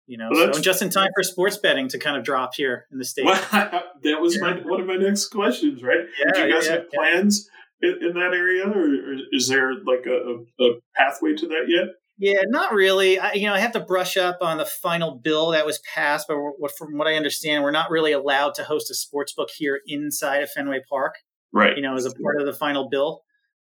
You 0.07 0.17
know, 0.17 0.29
well, 0.31 0.53
so 0.53 0.61
just 0.61 0.81
in 0.81 0.89
time 0.89 1.09
for 1.13 1.21
sports 1.21 1.57
betting 1.57 1.89
to 1.89 1.99
kind 1.99 2.15
of 2.15 2.23
drop 2.23 2.55
here 2.55 2.85
in 2.91 2.97
the 2.97 3.03
state. 3.03 3.25
Well, 3.25 3.41
that 3.51 4.21
was 4.21 4.39
my 4.39 4.53
one 4.53 4.79
of 4.79 4.87
my 4.87 4.95
next 4.95 5.27
questions, 5.27 5.83
right? 5.83 6.05
Yeah, 6.17 6.31
Do 6.33 6.47
you 6.47 6.53
guys 6.53 6.65
yeah, 6.65 6.71
have 6.73 6.89
plans 6.91 7.49
in, 7.81 7.97
in, 8.01 8.13
that 8.13 8.33
area, 8.33 8.63
or, 8.63 8.85
or, 8.85 9.15
is 9.33 9.49
there 9.49 9.73
like 9.73 10.05
a, 10.07 10.63
a 10.63 10.69
pathway 10.95 11.35
to 11.35 11.47
that 11.47 11.65
yet? 11.67 11.87
Yeah, 12.19 12.41
not 12.47 12.73
really. 12.73 13.19
I, 13.19 13.33
you 13.33 13.45
know, 13.45 13.53
I 13.53 13.59
have 13.59 13.73
to 13.73 13.79
brush 13.79 14.17
up 14.17 14.39
on 14.41 14.57
the 14.57 14.65
final 14.65 15.15
bill 15.15 15.51
that 15.51 15.65
was 15.67 15.79
passed, 15.93 16.27
but 16.27 16.37
from 16.77 16.97
what 16.97 17.07
I 17.07 17.13
understand, 17.13 17.63
we're 17.63 17.71
not 17.71 17.91
really 17.91 18.11
allowed 18.11 18.55
to 18.55 18.63
host 18.63 18.89
a 18.89 18.95
sports 18.95 19.33
book 19.33 19.49
here 19.55 19.81
inside 19.85 20.41
of 20.41 20.49
Fenway 20.49 20.81
Park. 20.89 21.15
Right. 21.53 21.75
You 21.75 21.83
know, 21.83 21.95
as 21.95 22.05
a 22.05 22.11
part 22.11 22.39
of 22.41 22.47
the 22.47 22.53
final 22.53 22.89
bill. 22.89 23.21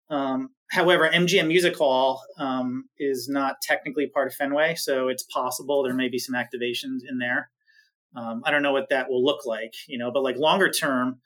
Um, 0.10 0.50
however, 0.72 1.10
MGM 1.12 1.48
Music 1.48 1.76
Hall 1.76 2.22
um, 2.38 2.86
is 3.00 3.28
not 3.28 3.56
technically 3.64 4.08
part 4.08 4.28
of 4.28 4.36
Fenway, 4.36 4.76
so 4.76 5.08
it's 5.08 5.24
possible 5.24 5.84
there 5.84 5.96
may 5.96 6.10
be 6.10 6.20
some 6.20 6.36
activations 6.36 7.00
in 7.10 7.18
there. 7.20 7.50
Um, 8.16 8.44
I 8.46 8.52
don't 8.52 8.62
know 8.64 8.72
what 8.72 8.90
that 8.90 9.10
will 9.10 9.24
look 9.24 9.46
like, 9.46 9.74
you 9.88 9.98
know, 9.98 10.12
but 10.12 10.24
like 10.24 10.38
longer 10.38 10.70
term, 10.72 11.20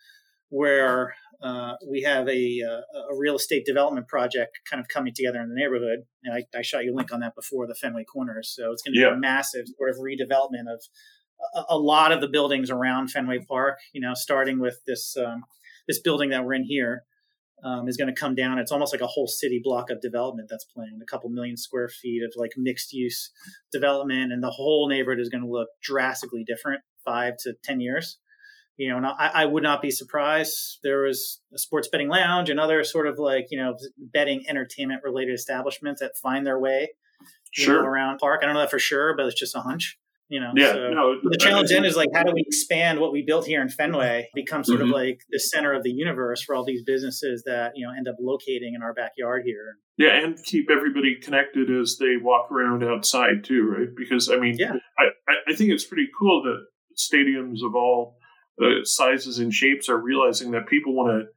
where 0.49 1.15
uh, 1.41 1.75
we 1.87 2.01
have 2.01 2.27
a, 2.27 2.61
uh, 2.67 3.11
a, 3.11 3.15
real 3.17 3.35
estate 3.35 3.65
development 3.65 4.07
project 4.07 4.59
kind 4.69 4.81
of 4.81 4.87
coming 4.89 5.13
together 5.15 5.39
in 5.39 5.47
the 5.47 5.55
neighborhood. 5.55 5.99
And 6.23 6.33
I, 6.33 6.57
I 6.57 6.61
shot 6.61 6.83
you 6.83 6.93
a 6.93 6.97
link 6.97 7.13
on 7.13 7.21
that 7.21 7.33
before 7.35 7.65
the 7.65 7.75
Fenway 7.75 8.03
Corners. 8.03 8.53
So 8.53 8.71
it's 8.71 8.81
going 8.81 8.93
to 8.93 8.99
be 8.99 9.03
a 9.05 9.15
massive 9.15 9.67
sort 9.77 9.89
of 9.89 9.97
redevelopment 9.97 10.71
of 10.71 10.81
a, 11.55 11.75
a, 11.75 11.77
lot 11.77 12.11
of 12.11 12.19
the 12.19 12.27
buildings 12.27 12.69
around 12.69 13.11
Fenway 13.11 13.45
Park. 13.47 13.77
You 13.93 14.01
know, 14.01 14.13
starting 14.15 14.59
with 14.59 14.79
this 14.85 15.15
um, 15.15 15.45
this 15.87 16.01
building 16.01 16.31
that 16.31 16.43
we're 16.43 16.55
in 16.55 16.65
here 16.65 17.03
um, 17.63 17.87
is 17.87 17.95
going 17.95 18.13
to 18.13 18.19
come 18.19 18.35
down. 18.35 18.59
It's 18.59 18.71
almost 18.71 18.93
like 18.93 19.01
a 19.01 19.07
whole 19.07 19.27
city 19.27 19.61
block 19.63 19.89
of 19.89 20.01
development 20.01 20.49
that's 20.49 20.65
planned, 20.65 21.01
a 21.01 21.05
couple 21.05 21.29
million 21.29 21.55
square 21.55 21.87
feet 21.87 22.21
of 22.21 22.33
like 22.35 22.51
mixed 22.57 22.91
use 22.91 23.31
development, 23.71 24.33
and 24.33 24.43
the 24.43 24.51
whole 24.51 24.89
neighborhood 24.89 25.21
is 25.21 25.29
going 25.29 25.43
to 25.43 25.49
look 25.49 25.69
drastically 25.81 26.43
different 26.43 26.81
five 27.05 27.35
to 27.43 27.53
ten 27.63 27.79
years 27.79 28.17
you 28.79 28.89
know, 28.89 28.97
and 28.97 29.05
I, 29.05 29.31
I, 29.33 29.45
would 29.45 29.61
not 29.61 29.81
be 29.81 29.91
surprised. 29.91 30.79
There 30.83 31.01
was 31.01 31.41
a 31.53 31.57
sports 31.57 31.89
betting 31.89 32.07
lounge 32.07 32.49
and 32.49 32.59
other 32.59 32.83
sort 32.85 33.07
of 33.07 33.19
like, 33.19 33.47
you 33.51 33.57
know, 33.57 33.75
betting 33.97 34.45
entertainment 34.47 35.03
related 35.03 35.33
establishments 35.33 35.99
that 35.99 36.17
find 36.17 36.47
their 36.47 36.57
way 36.57 36.91
sure. 37.51 37.81
know, 37.81 37.87
around 37.87 38.19
park. 38.19 38.39
I 38.41 38.45
don't 38.45 38.55
know 38.55 38.61
that 38.61 38.71
for 38.71 38.79
sure, 38.79 39.15
but 39.17 39.25
it's 39.25 39.37
just 39.37 39.53
a 39.53 39.59
hunch 39.59 39.99
you 40.29 40.39
know 40.39 40.51
yeah 40.55 40.73
so 40.73 40.89
no, 40.91 41.15
the 41.23 41.37
challenge 41.37 41.69
then 41.69 41.83
is 41.83 41.95
like 41.95 42.09
how 42.13 42.23
do 42.23 42.31
we 42.31 42.43
expand 42.45 42.99
what 42.99 43.11
we 43.11 43.23
built 43.23 43.45
here 43.45 43.61
in 43.61 43.67
fenway 43.67 44.29
become 44.35 44.63
sort 44.63 44.79
mm-hmm. 44.79 44.93
of 44.93 44.95
like 44.95 45.21
the 45.31 45.39
center 45.39 45.73
of 45.73 45.83
the 45.83 45.91
universe 45.91 46.41
for 46.41 46.55
all 46.55 46.63
these 46.63 46.83
businesses 46.83 47.43
that 47.45 47.71
you 47.75 47.85
know 47.85 47.91
end 47.91 48.07
up 48.07 48.15
locating 48.19 48.75
in 48.75 48.83
our 48.83 48.93
backyard 48.93 49.41
here 49.43 49.77
yeah 49.97 50.23
and 50.23 50.41
keep 50.43 50.69
everybody 50.69 51.15
connected 51.15 51.69
as 51.69 51.97
they 51.99 52.15
walk 52.21 52.51
around 52.51 52.83
outside 52.83 53.43
too 53.43 53.67
right 53.75 53.89
because 53.97 54.29
i 54.29 54.37
mean 54.37 54.55
yeah. 54.57 54.73
I, 54.97 55.33
I 55.47 55.55
think 55.55 55.71
it's 55.71 55.85
pretty 55.85 56.07
cool 56.17 56.43
that 56.43 56.65
stadiums 56.95 57.65
of 57.65 57.75
all 57.75 58.18
uh, 58.61 58.83
sizes 58.83 59.39
and 59.39 59.53
shapes 59.53 59.89
are 59.89 59.97
realizing 59.97 60.51
that 60.51 60.67
people 60.67 60.93
want 60.93 61.09
to 61.09 61.27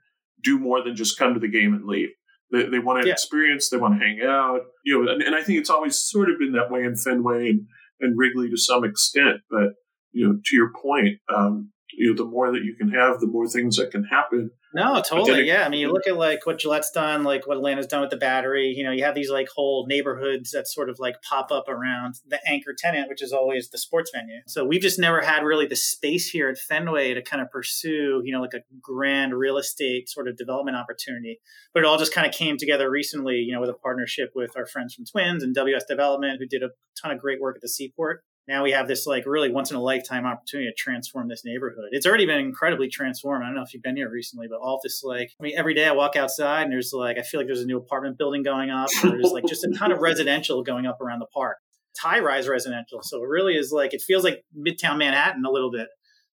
do 0.42 0.58
more 0.58 0.82
than 0.82 0.96
just 0.96 1.18
come 1.18 1.34
to 1.34 1.40
the 1.40 1.48
game 1.48 1.72
and 1.74 1.86
leave 1.86 2.10
they, 2.50 2.64
they 2.64 2.78
want 2.78 3.00
to 3.00 3.06
yeah. 3.06 3.12
experience 3.12 3.68
they 3.68 3.76
want 3.76 3.98
to 3.98 4.04
hang 4.04 4.20
out 4.22 4.60
you 4.84 5.04
know 5.04 5.12
and, 5.12 5.22
and 5.22 5.34
i 5.34 5.42
think 5.42 5.58
it's 5.58 5.70
always 5.70 5.96
sort 5.98 6.30
of 6.30 6.38
been 6.38 6.52
that 6.52 6.70
way 6.70 6.82
in 6.82 6.96
fenway 6.96 7.50
and 7.50 7.66
and 8.02 8.18
Wrigley 8.18 8.50
to 8.50 8.56
some 8.56 8.84
extent. 8.84 9.40
But 9.48 9.74
you 10.12 10.28
know, 10.28 10.38
to 10.44 10.56
your 10.56 10.70
point, 10.74 11.18
um, 11.34 11.70
you 11.94 12.10
know, 12.10 12.16
the 12.16 12.28
more 12.28 12.50
that 12.52 12.64
you 12.64 12.74
can 12.74 12.90
have, 12.90 13.20
the 13.20 13.26
more 13.26 13.46
things 13.46 13.76
that 13.76 13.90
can 13.90 14.04
happen. 14.04 14.50
No, 14.74 15.02
totally. 15.02 15.40
It, 15.40 15.46
yeah. 15.46 15.64
I 15.64 15.68
mean, 15.68 15.80
you 15.80 15.92
look 15.92 16.06
at 16.06 16.16
like 16.16 16.46
what 16.46 16.58
Gillette's 16.58 16.90
done, 16.90 17.24
like 17.24 17.46
what 17.46 17.58
Atlanta's 17.58 17.86
done 17.86 18.00
with 18.00 18.10
the 18.10 18.16
battery. 18.16 18.72
You 18.74 18.84
know, 18.84 18.90
you 18.90 19.04
have 19.04 19.14
these 19.14 19.30
like 19.30 19.48
whole 19.54 19.86
neighborhoods 19.86 20.52
that 20.52 20.66
sort 20.66 20.88
of 20.88 20.98
like 20.98 21.16
pop 21.22 21.52
up 21.52 21.68
around 21.68 22.14
the 22.26 22.40
anchor 22.48 22.74
tenant, 22.76 23.08
which 23.08 23.22
is 23.22 23.32
always 23.32 23.68
the 23.68 23.78
sports 23.78 24.10
venue. 24.14 24.40
So 24.46 24.64
we've 24.64 24.80
just 24.80 24.98
never 24.98 25.20
had 25.20 25.44
really 25.44 25.66
the 25.66 25.76
space 25.76 26.30
here 26.30 26.48
at 26.48 26.58
Fenway 26.58 27.14
to 27.14 27.22
kind 27.22 27.42
of 27.42 27.50
pursue, 27.50 28.22
you 28.24 28.32
know, 28.32 28.40
like 28.40 28.54
a 28.54 28.62
grand 28.80 29.34
real 29.34 29.58
estate 29.58 30.08
sort 30.08 30.28
of 30.28 30.36
development 30.36 30.76
opportunity. 30.76 31.40
But 31.74 31.80
it 31.80 31.86
all 31.86 31.98
just 31.98 32.14
kind 32.14 32.26
of 32.26 32.32
came 32.32 32.56
together 32.56 32.90
recently, 32.90 33.36
you 33.36 33.52
know, 33.52 33.60
with 33.60 33.70
a 33.70 33.74
partnership 33.74 34.32
with 34.34 34.56
our 34.56 34.66
friends 34.66 34.94
from 34.94 35.04
Twins 35.04 35.42
and 35.42 35.54
WS 35.54 35.84
Development, 35.84 36.38
who 36.38 36.46
did 36.46 36.62
a 36.62 36.70
ton 37.00 37.12
of 37.12 37.18
great 37.18 37.40
work 37.40 37.56
at 37.56 37.62
the 37.62 37.68
Seaport 37.68 38.24
now 38.48 38.64
we 38.64 38.72
have 38.72 38.88
this 38.88 39.06
like 39.06 39.24
really 39.24 39.50
once 39.50 39.70
in 39.70 39.76
a 39.76 39.80
lifetime 39.80 40.26
opportunity 40.26 40.68
to 40.68 40.74
transform 40.74 41.28
this 41.28 41.44
neighborhood. 41.44 41.88
It's 41.92 42.06
already 42.06 42.26
been 42.26 42.38
incredibly 42.38 42.88
transformed. 42.88 43.44
I 43.44 43.46
don't 43.46 43.54
know 43.54 43.62
if 43.62 43.72
you've 43.72 43.82
been 43.82 43.96
here 43.96 44.10
recently, 44.10 44.48
but 44.48 44.58
all 44.60 44.80
this 44.82 45.02
like 45.04 45.30
I 45.38 45.42
mean 45.42 45.54
every 45.56 45.74
day 45.74 45.86
I 45.86 45.92
walk 45.92 46.16
outside 46.16 46.62
and 46.62 46.72
there's 46.72 46.92
like 46.92 47.18
I 47.18 47.22
feel 47.22 47.38
like 47.38 47.46
there's 47.46 47.60
a 47.60 47.66
new 47.66 47.78
apartment 47.78 48.18
building 48.18 48.42
going 48.42 48.70
up. 48.70 48.88
There's 49.02 49.30
like 49.30 49.44
just 49.46 49.64
a 49.64 49.70
ton 49.70 49.92
of 49.92 49.98
residential 50.00 50.62
going 50.62 50.86
up 50.86 51.00
around 51.00 51.20
the 51.20 51.26
park. 51.26 51.58
It's 51.92 52.00
high 52.00 52.20
rise 52.20 52.48
residential. 52.48 53.00
So 53.02 53.22
it 53.22 53.28
really 53.28 53.54
is 53.54 53.70
like 53.70 53.94
it 53.94 54.02
feels 54.02 54.24
like 54.24 54.44
Midtown 54.56 54.98
Manhattan 54.98 55.44
a 55.44 55.50
little 55.50 55.70
bit. 55.70 55.88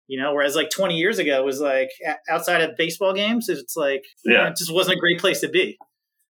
You 0.08 0.22
know, 0.22 0.34
whereas 0.34 0.56
like 0.56 0.70
20 0.70 0.98
years 0.98 1.18
ago 1.18 1.40
it 1.40 1.46
was 1.46 1.62
like 1.62 1.90
outside 2.30 2.62
of 2.62 2.76
baseball 2.76 3.14
games, 3.14 3.48
it's 3.48 3.78
like 3.78 4.04
yeah. 4.26 4.50
it 4.50 4.58
just 4.58 4.74
wasn't 4.74 4.98
a 4.98 5.00
great 5.00 5.20
place 5.20 5.40
to 5.40 5.48
be 5.48 5.78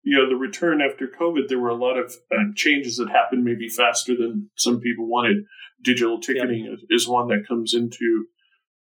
you 0.03 0.17
know 0.17 0.27
the 0.27 0.35
return 0.35 0.81
after 0.81 1.07
COVID, 1.07 1.47
there 1.47 1.59
were 1.59 1.69
a 1.69 1.75
lot 1.75 1.97
of 1.97 2.13
uh, 2.31 2.45
changes 2.55 2.97
that 2.97 3.09
happened 3.09 3.43
maybe 3.43 3.69
faster 3.69 4.15
than 4.15 4.49
some 4.57 4.79
people 4.79 5.07
wanted. 5.07 5.43
Digital 5.83 6.19
ticketing 6.19 6.65
yep. 6.65 6.79
is, 6.89 7.07
one 7.07 7.27
that 7.29 7.47
comes 7.47 7.73
into 7.73 8.25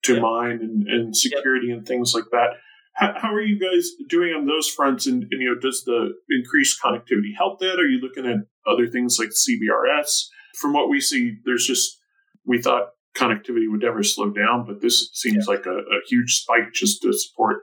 to 0.04 0.14
yep. 0.14 0.22
mind, 0.22 0.60
and, 0.60 0.86
and 0.88 1.16
security 1.16 1.68
yep. 1.68 1.78
and 1.78 1.86
things 1.86 2.12
like 2.14 2.24
that. 2.32 2.54
How, 2.94 3.14
how, 3.16 3.32
are 3.32 3.40
you 3.40 3.58
guys 3.58 3.90
doing 4.08 4.34
on 4.34 4.46
those 4.46 4.68
fronts? 4.68 5.06
And, 5.06 5.22
and, 5.30 5.40
you 5.40 5.48
know, 5.48 5.60
does 5.60 5.84
the 5.84 6.14
increased 6.30 6.80
connectivity 6.82 7.36
help 7.36 7.60
that? 7.60 7.78
Are 7.78 7.86
you 7.86 8.00
looking 8.00 8.26
at 8.26 8.46
other 8.70 8.88
things 8.88 9.18
like 9.18 9.28
CBRS? 9.28 10.26
From 10.56 10.72
what 10.72 10.88
we 10.88 11.00
see, 11.00 11.36
there's 11.44 11.66
just 11.66 11.98
we 12.44 12.60
thought 12.60 12.88
connectivity 13.16 13.70
would 13.70 13.82
never 13.82 14.02
slow 14.02 14.30
down, 14.30 14.64
but 14.66 14.80
this 14.80 15.10
seems 15.12 15.46
like 15.46 15.66
a, 15.66 15.78
a 15.78 16.00
huge 16.08 16.40
spike 16.40 16.72
just 16.72 17.02
to 17.02 17.12
support 17.12 17.58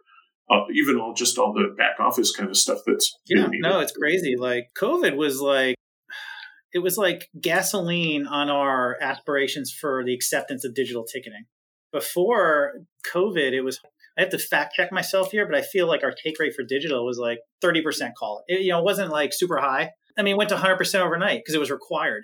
uh, 0.50 0.62
even 0.74 1.00
all 1.00 1.14
just 1.14 1.38
all 1.38 1.54
the 1.54 1.74
back 1.78 2.00
office 2.00 2.32
kind 2.32 2.50
of 2.50 2.58
stuff 2.58 2.80
that's 2.86 3.18
yeah 3.26 3.48
no 3.54 3.80
it's 3.80 3.92
crazy. 3.92 4.36
Like 4.38 4.70
covid 4.80 5.16
was 5.16 5.42
like 5.42 5.76
it 6.74 6.80
was 6.80 6.98
like 6.98 7.30
gasoline 7.40 8.28
on 8.28 8.50
our 8.50 8.98
aspirations 9.02 9.72
for 9.72 10.04
the 10.06 10.14
acceptance 10.14 10.66
of 10.66 10.76
digital 10.76 11.04
ticketing. 11.04 11.46
Before 11.92 12.74
covid 13.12 13.54
it 13.54 13.62
was 13.62 13.80
i 14.18 14.22
have 14.22 14.30
to 14.30 14.38
fact 14.38 14.76
check 14.76 14.92
myself 14.92 15.32
here 15.32 15.46
but 15.46 15.56
i 15.56 15.62
feel 15.62 15.88
like 15.88 16.04
our 16.04 16.12
take 16.12 16.40
rate 16.40 16.54
for 16.54 16.64
digital 16.64 17.06
was 17.06 17.18
like 17.18 17.40
30% 17.64 18.12
call. 18.18 18.44
It, 18.48 18.62
you 18.62 18.72
know 18.72 18.80
it 18.80 18.86
wasn't 18.86 19.12
like 19.12 19.34
super 19.34 19.58
high. 19.58 19.92
I 20.18 20.22
mean 20.22 20.34
it 20.36 20.38
went 20.38 20.50
to 20.50 20.58
100% 20.58 21.00
overnight 21.00 21.40
because 21.40 21.56
it 21.56 21.60
was 21.60 21.72
required. 21.72 22.24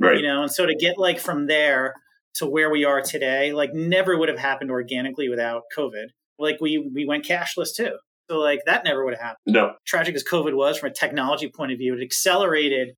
Right. 0.00 0.16
You 0.16 0.22
know 0.22 0.42
and 0.42 0.50
so 0.50 0.66
to 0.66 0.74
get 0.74 0.98
like 0.98 1.20
from 1.20 1.46
there 1.46 1.94
to 2.34 2.46
where 2.46 2.70
we 2.70 2.84
are 2.84 3.02
today 3.02 3.52
like 3.52 3.72
never 3.74 4.16
would 4.18 4.28
have 4.28 4.38
happened 4.38 4.70
organically 4.70 5.28
without 5.28 5.62
covid 5.76 6.06
like 6.38 6.58
we 6.60 6.78
we 6.78 7.04
went 7.04 7.24
cashless 7.24 7.74
too. 7.74 7.96
So 8.30 8.38
like 8.38 8.60
that 8.66 8.84
never 8.84 9.04
would 9.04 9.14
have 9.14 9.20
happened. 9.22 9.54
No. 9.54 9.74
Tragic 9.86 10.14
as 10.14 10.24
COVID 10.24 10.54
was 10.54 10.78
from 10.78 10.90
a 10.90 10.94
technology 10.94 11.48
point 11.48 11.72
of 11.72 11.78
view, 11.78 11.94
it 11.94 12.02
accelerated 12.02 12.96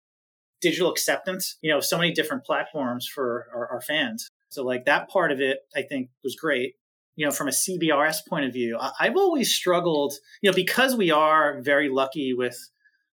digital 0.61 0.91
acceptance, 0.91 1.59
you 1.61 1.71
know, 1.71 1.81
so 1.81 1.99
many 1.99 2.13
different 2.13 2.45
platforms 2.45 3.07
for 3.07 3.47
our, 3.55 3.69
our 3.69 3.81
fans. 3.81 4.31
So 4.49 4.65
like 4.65 4.85
that 4.85 5.09
part 5.09 5.33
of 5.33 5.41
it, 5.41 5.59
I 5.77 5.83
think 5.83 6.09
was 6.23 6.37
great. 6.37 6.75
You 7.17 7.27
know, 7.27 7.33
from 7.33 7.49
a 7.49 7.53
CBRS 7.53 8.27
point 8.29 8.45
of 8.45 8.53
view, 8.53 8.79
I, 8.81 8.93
I've 9.01 9.17
always 9.17 9.55
struggled, 9.55 10.15
you 10.41 10.51
know, 10.51 10.55
because 10.55 10.97
we 10.97 11.11
are 11.11 11.61
very 11.61 11.89
lucky 11.89 12.33
with 12.35 12.57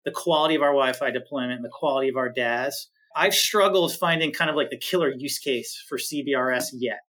the 0.06 0.12
quality 0.12 0.56
of 0.56 0.62
our 0.62 0.70
Wi-Fi 0.70 1.12
deployment 1.12 1.54
and 1.54 1.66
the 1.66 1.70
quality 1.70 2.10
of 2.10 2.18
our 2.18 2.30
DAS. 2.30 2.88
I've 3.16 3.34
struggled 3.34 3.94
finding 3.96 4.32
kind 4.32 4.50
of 4.50 4.56
like 4.56 4.70
the 4.70 4.78
killer 4.78 5.12
use 5.12 5.40
case 5.40 5.84
for 5.88 5.98
CBRS 5.98 6.68
yet. 6.74 7.00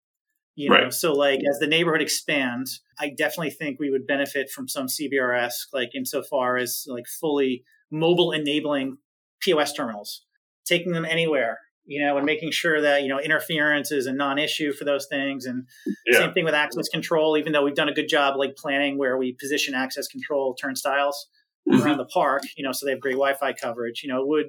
You 0.57 0.69
know, 0.69 0.77
right. 0.77 0.93
so 0.93 1.13
like 1.13 1.41
as 1.49 1.59
the 1.59 1.67
neighborhood 1.67 2.03
expands, 2.03 2.83
I 2.99 3.11
definitely 3.17 3.51
think 3.51 3.79
we 3.79 3.91
would 3.91 4.07
benefit 4.07 4.51
from 4.51 4.69
some 4.69 4.87
CBRS, 4.87 5.53
like 5.73 5.95
insofar 5.95 6.57
as 6.57 6.85
like 6.89 7.07
fully 7.07 7.65
mobile 7.91 8.33
enabling 8.33 8.99
POS 9.41 9.73
terminals, 9.73 10.27
taking 10.67 10.93
them 10.93 11.05
anywhere, 11.05 11.59
you 11.87 12.05
know, 12.05 12.17
and 12.17 12.27
making 12.27 12.51
sure 12.51 12.81
that, 12.81 13.03
you 13.03 13.09
know, 13.09 13.19
interference 13.19 13.91
is 13.91 14.07
a 14.07 14.13
non-issue 14.13 14.73
for 14.73 14.85
those 14.85 15.07
things. 15.07 15.47
And 15.47 15.67
yeah. 16.07 16.19
same 16.19 16.33
thing 16.33 16.45
with 16.45 16.55
access 16.55 16.89
control, 16.89 17.37
even 17.37 17.53
though 17.53 17.65
we've 17.65 17.75
done 17.75 17.89
a 17.89 17.95
good 17.95 18.09
job 18.09 18.37
like 18.37 18.57
planning 18.57 18.99
where 18.99 19.17
we 19.17 19.33
position 19.33 19.75
access 19.75 20.09
control 20.09 20.55
turnstiles 20.55 21.29
mm-hmm. 21.69 21.83
around 21.83 21.99
the 21.99 22.05
park, 22.05 22.43
you 22.57 22.65
know, 22.65 22.73
so 22.73 22.87
they 22.87 22.93
have 22.93 23.01
great 23.01 23.15
Wi-Fi 23.15 23.55
coverage, 23.55 24.03
you 24.03 24.09
know, 24.09 24.21
it 24.21 24.29
would 24.29 24.47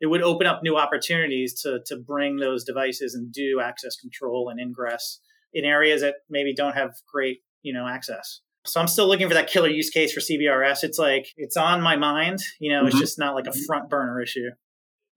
it 0.00 0.06
would 0.06 0.22
open 0.22 0.48
up 0.48 0.62
new 0.64 0.76
opportunities 0.76 1.62
to 1.62 1.80
to 1.86 1.96
bring 1.96 2.36
those 2.36 2.64
devices 2.64 3.14
and 3.14 3.32
do 3.32 3.60
access 3.62 3.94
control 3.96 4.48
and 4.48 4.58
ingress 4.60 5.20
in 5.52 5.64
areas 5.64 6.00
that 6.00 6.14
maybe 6.30 6.54
don't 6.54 6.74
have 6.74 6.92
great 7.12 7.38
you 7.62 7.72
know 7.72 7.86
access. 7.86 8.40
So 8.64 8.80
I'm 8.80 8.86
still 8.86 9.08
looking 9.08 9.28
for 9.28 9.34
that 9.34 9.48
killer 9.48 9.68
use 9.68 9.90
case 9.90 10.12
for 10.12 10.20
CBRS. 10.20 10.84
It's 10.84 10.98
like 10.98 11.26
it's 11.36 11.56
on 11.56 11.82
my 11.82 11.96
mind. 11.96 12.38
You 12.60 12.72
know, 12.72 12.80
mm-hmm. 12.80 12.88
it's 12.88 12.98
just 12.98 13.18
not 13.18 13.34
like 13.34 13.46
a 13.46 13.52
front 13.66 13.88
burner 13.88 14.20
issue. 14.20 14.50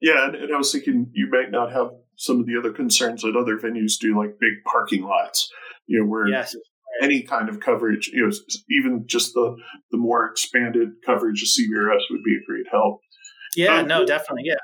Yeah, 0.02 0.26
and, 0.28 0.36
and, 0.36 0.54
I 0.54 0.58
was 0.58 0.72
thinking 0.72 1.10
you 1.14 1.30
might 1.32 1.52
not 1.52 1.72
have 1.72 1.90
some 2.18 2.40
of 2.40 2.46
the 2.46 2.58
other 2.58 2.72
concerns 2.72 3.22
that 3.22 3.36
other 3.36 3.58
venues 3.58 3.98
do, 4.00 4.18
like 4.18 4.40
big 4.40 4.64
parking 4.66 5.04
lots. 5.04 5.50
You 5.88 6.00
know, 6.00 6.06
where 6.08 6.28
yes. 6.28 6.56
any 7.02 7.22
kind 7.22 7.50
of 7.50 7.60
coverage, 7.60 8.10
you 8.12 8.28
know, 8.28 8.36
even 8.70 9.06
just 9.08 9.34
the 9.34 9.56
the 9.92 9.98
more 9.98 10.30
expanded 10.30 10.90
coverage 11.06 11.42
of 11.44 11.50
CBRS 11.50 12.02
would 12.10 12.24
be 12.24 12.36
a 12.36 12.46
great 12.46 12.66
help. 12.72 13.00
Yeah, 13.56 13.80
um, 13.80 13.88
no, 13.88 14.06
definitely, 14.06 14.44
yeah. 14.46 14.56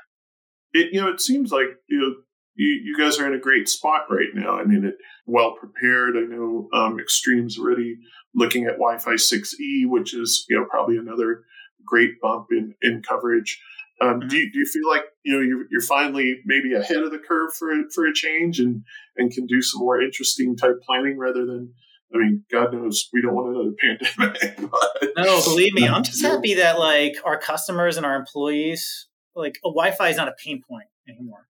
It 0.72 0.92
you 0.92 1.00
know, 1.00 1.08
it 1.08 1.20
seems 1.20 1.52
like 1.52 1.68
you 1.88 1.98
know 1.98 2.14
you, 2.54 2.80
you 2.84 2.96
guys 2.98 3.18
are 3.18 3.26
in 3.26 3.34
a 3.34 3.40
great 3.40 3.68
spot 3.68 4.02
right 4.10 4.28
now. 4.34 4.58
I 4.58 4.64
mean, 4.64 4.84
it 4.84 4.96
well 5.26 5.54
prepared. 5.58 6.16
I 6.16 6.22
know 6.22 6.68
um, 6.72 6.98
Extreme's 6.98 7.58
already 7.58 7.98
looking 8.34 8.64
at 8.64 8.78
Wi-Fi 8.78 9.14
6E, 9.14 9.86
which 9.86 10.14
is 10.14 10.44
you 10.48 10.58
know 10.58 10.66
probably 10.68 10.96
another 10.96 11.44
great 11.86 12.20
bump 12.20 12.46
in 12.50 12.74
in 12.82 13.02
coverage. 13.02 13.60
Um, 14.00 14.20
mm-hmm. 14.20 14.28
do, 14.28 14.36
you, 14.36 14.52
do 14.52 14.58
you 14.58 14.66
feel 14.66 14.88
like 14.88 15.04
you 15.24 15.32
know 15.32 15.40
you're, 15.40 15.66
you're 15.70 15.82
finally 15.82 16.40
maybe 16.44 16.74
ahead 16.74 16.98
of 16.98 17.10
the 17.10 17.18
curve 17.18 17.54
for 17.54 17.68
for 17.94 18.06
a 18.06 18.14
change 18.14 18.58
and 18.58 18.84
and 19.16 19.32
can 19.32 19.46
do 19.46 19.62
some 19.62 19.80
more 19.80 20.00
interesting 20.00 20.56
type 20.56 20.80
planning 20.86 21.18
rather 21.18 21.46
than 21.46 21.72
I 22.14 22.18
mean, 22.18 22.44
God 22.50 22.74
knows 22.74 23.08
we 23.12 23.22
don't 23.22 23.34
want 23.34 23.56
another 23.56 23.74
pandemic. 23.80 24.70
But, 24.70 25.12
no, 25.16 25.42
believe 25.42 25.72
me, 25.72 25.88
I'm 25.88 26.02
just 26.02 26.22
happy 26.22 26.54
that 26.54 26.78
like 26.78 27.16
our 27.24 27.38
customers 27.38 27.96
and 27.96 28.04
our 28.04 28.16
employees, 28.16 29.08
like 29.34 29.58
Wi-Fi 29.62 30.10
is 30.10 30.16
not 30.16 30.28
a 30.28 30.32
pain 30.32 30.62
point 30.68 30.88
anymore. 31.08 31.48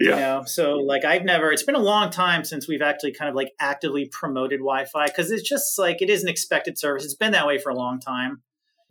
Yeah. 0.00 0.10
You 0.10 0.16
know? 0.16 0.42
So 0.46 0.76
like 0.76 1.04
I've 1.04 1.24
never 1.24 1.52
it's 1.52 1.62
been 1.62 1.74
a 1.74 1.80
long 1.80 2.10
time 2.10 2.44
since 2.44 2.68
we've 2.68 2.82
actually 2.82 3.12
kind 3.12 3.28
of 3.28 3.34
like 3.34 3.52
actively 3.60 4.08
promoted 4.10 4.60
Wi-Fi 4.60 5.06
because 5.06 5.30
it's 5.30 5.48
just 5.48 5.78
like 5.78 6.00
it 6.02 6.10
is 6.10 6.22
an 6.22 6.28
expected 6.28 6.78
service. 6.78 7.04
It's 7.04 7.14
been 7.14 7.32
that 7.32 7.46
way 7.46 7.58
for 7.58 7.70
a 7.70 7.76
long 7.76 8.00
time. 8.00 8.42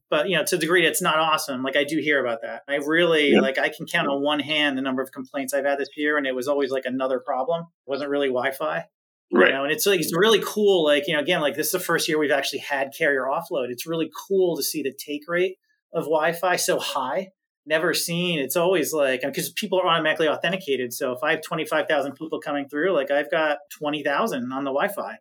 But 0.09 0.29
you 0.29 0.37
know, 0.37 0.43
to 0.45 0.55
the 0.55 0.61
degree 0.61 0.85
it's 0.85 1.01
not 1.01 1.17
awesome, 1.19 1.63
like 1.63 1.75
I 1.75 1.83
do 1.83 1.97
hear 1.99 2.23
about 2.23 2.41
that. 2.43 2.61
I 2.67 2.75
really 2.75 3.31
yeah. 3.31 3.41
like 3.41 3.57
I 3.57 3.69
can 3.69 3.85
count 3.85 4.07
on 4.07 4.21
one 4.21 4.39
hand 4.39 4.77
the 4.77 4.81
number 4.81 5.01
of 5.01 5.11
complaints 5.11 5.53
I've 5.53 5.65
had 5.65 5.79
this 5.79 5.89
year, 5.97 6.17
and 6.17 6.25
it 6.25 6.33
was 6.33 6.47
always 6.47 6.71
like 6.71 6.85
another 6.85 7.19
problem. 7.19 7.61
It 7.61 7.89
wasn't 7.89 8.09
really 8.09 8.27
Wi-Fi. 8.27 8.85
Right. 9.33 9.47
You 9.47 9.53
know, 9.53 9.63
and 9.63 9.73
it's 9.73 9.85
like 9.85 9.99
it's 9.99 10.15
really 10.15 10.41
cool. 10.45 10.85
Like, 10.85 11.07
you 11.07 11.13
know, 11.13 11.19
again, 11.19 11.41
like 11.41 11.55
this 11.55 11.67
is 11.67 11.71
the 11.73 11.79
first 11.79 12.07
year 12.07 12.17
we've 12.17 12.31
actually 12.31 12.59
had 12.59 12.93
carrier 12.97 13.25
offload. 13.25 13.69
It's 13.69 13.85
really 13.85 14.09
cool 14.27 14.55
to 14.55 14.63
see 14.63 14.81
the 14.81 14.93
take 14.93 15.23
rate 15.27 15.57
of 15.93 16.05
Wi-Fi 16.05 16.55
so 16.55 16.79
high 16.79 17.31
never 17.67 17.93
seen. 17.93 18.39
It's 18.39 18.55
always 18.55 18.93
like 18.93 19.21
because 19.21 19.51
people 19.51 19.79
are 19.79 19.87
automatically 19.87 20.27
authenticated. 20.27 20.93
So 20.93 21.11
if 21.11 21.19
I 21.23 21.31
have 21.31 21.41
twenty 21.41 21.65
five 21.65 21.87
thousand 21.87 22.13
people 22.13 22.39
coming 22.39 22.67
through, 22.67 22.93
like 22.93 23.11
I've 23.11 23.29
got 23.29 23.57
twenty 23.71 24.03
thousand 24.03 24.51
on 24.51 24.63
the 24.63 24.71
Wi-Fi. 24.71 25.17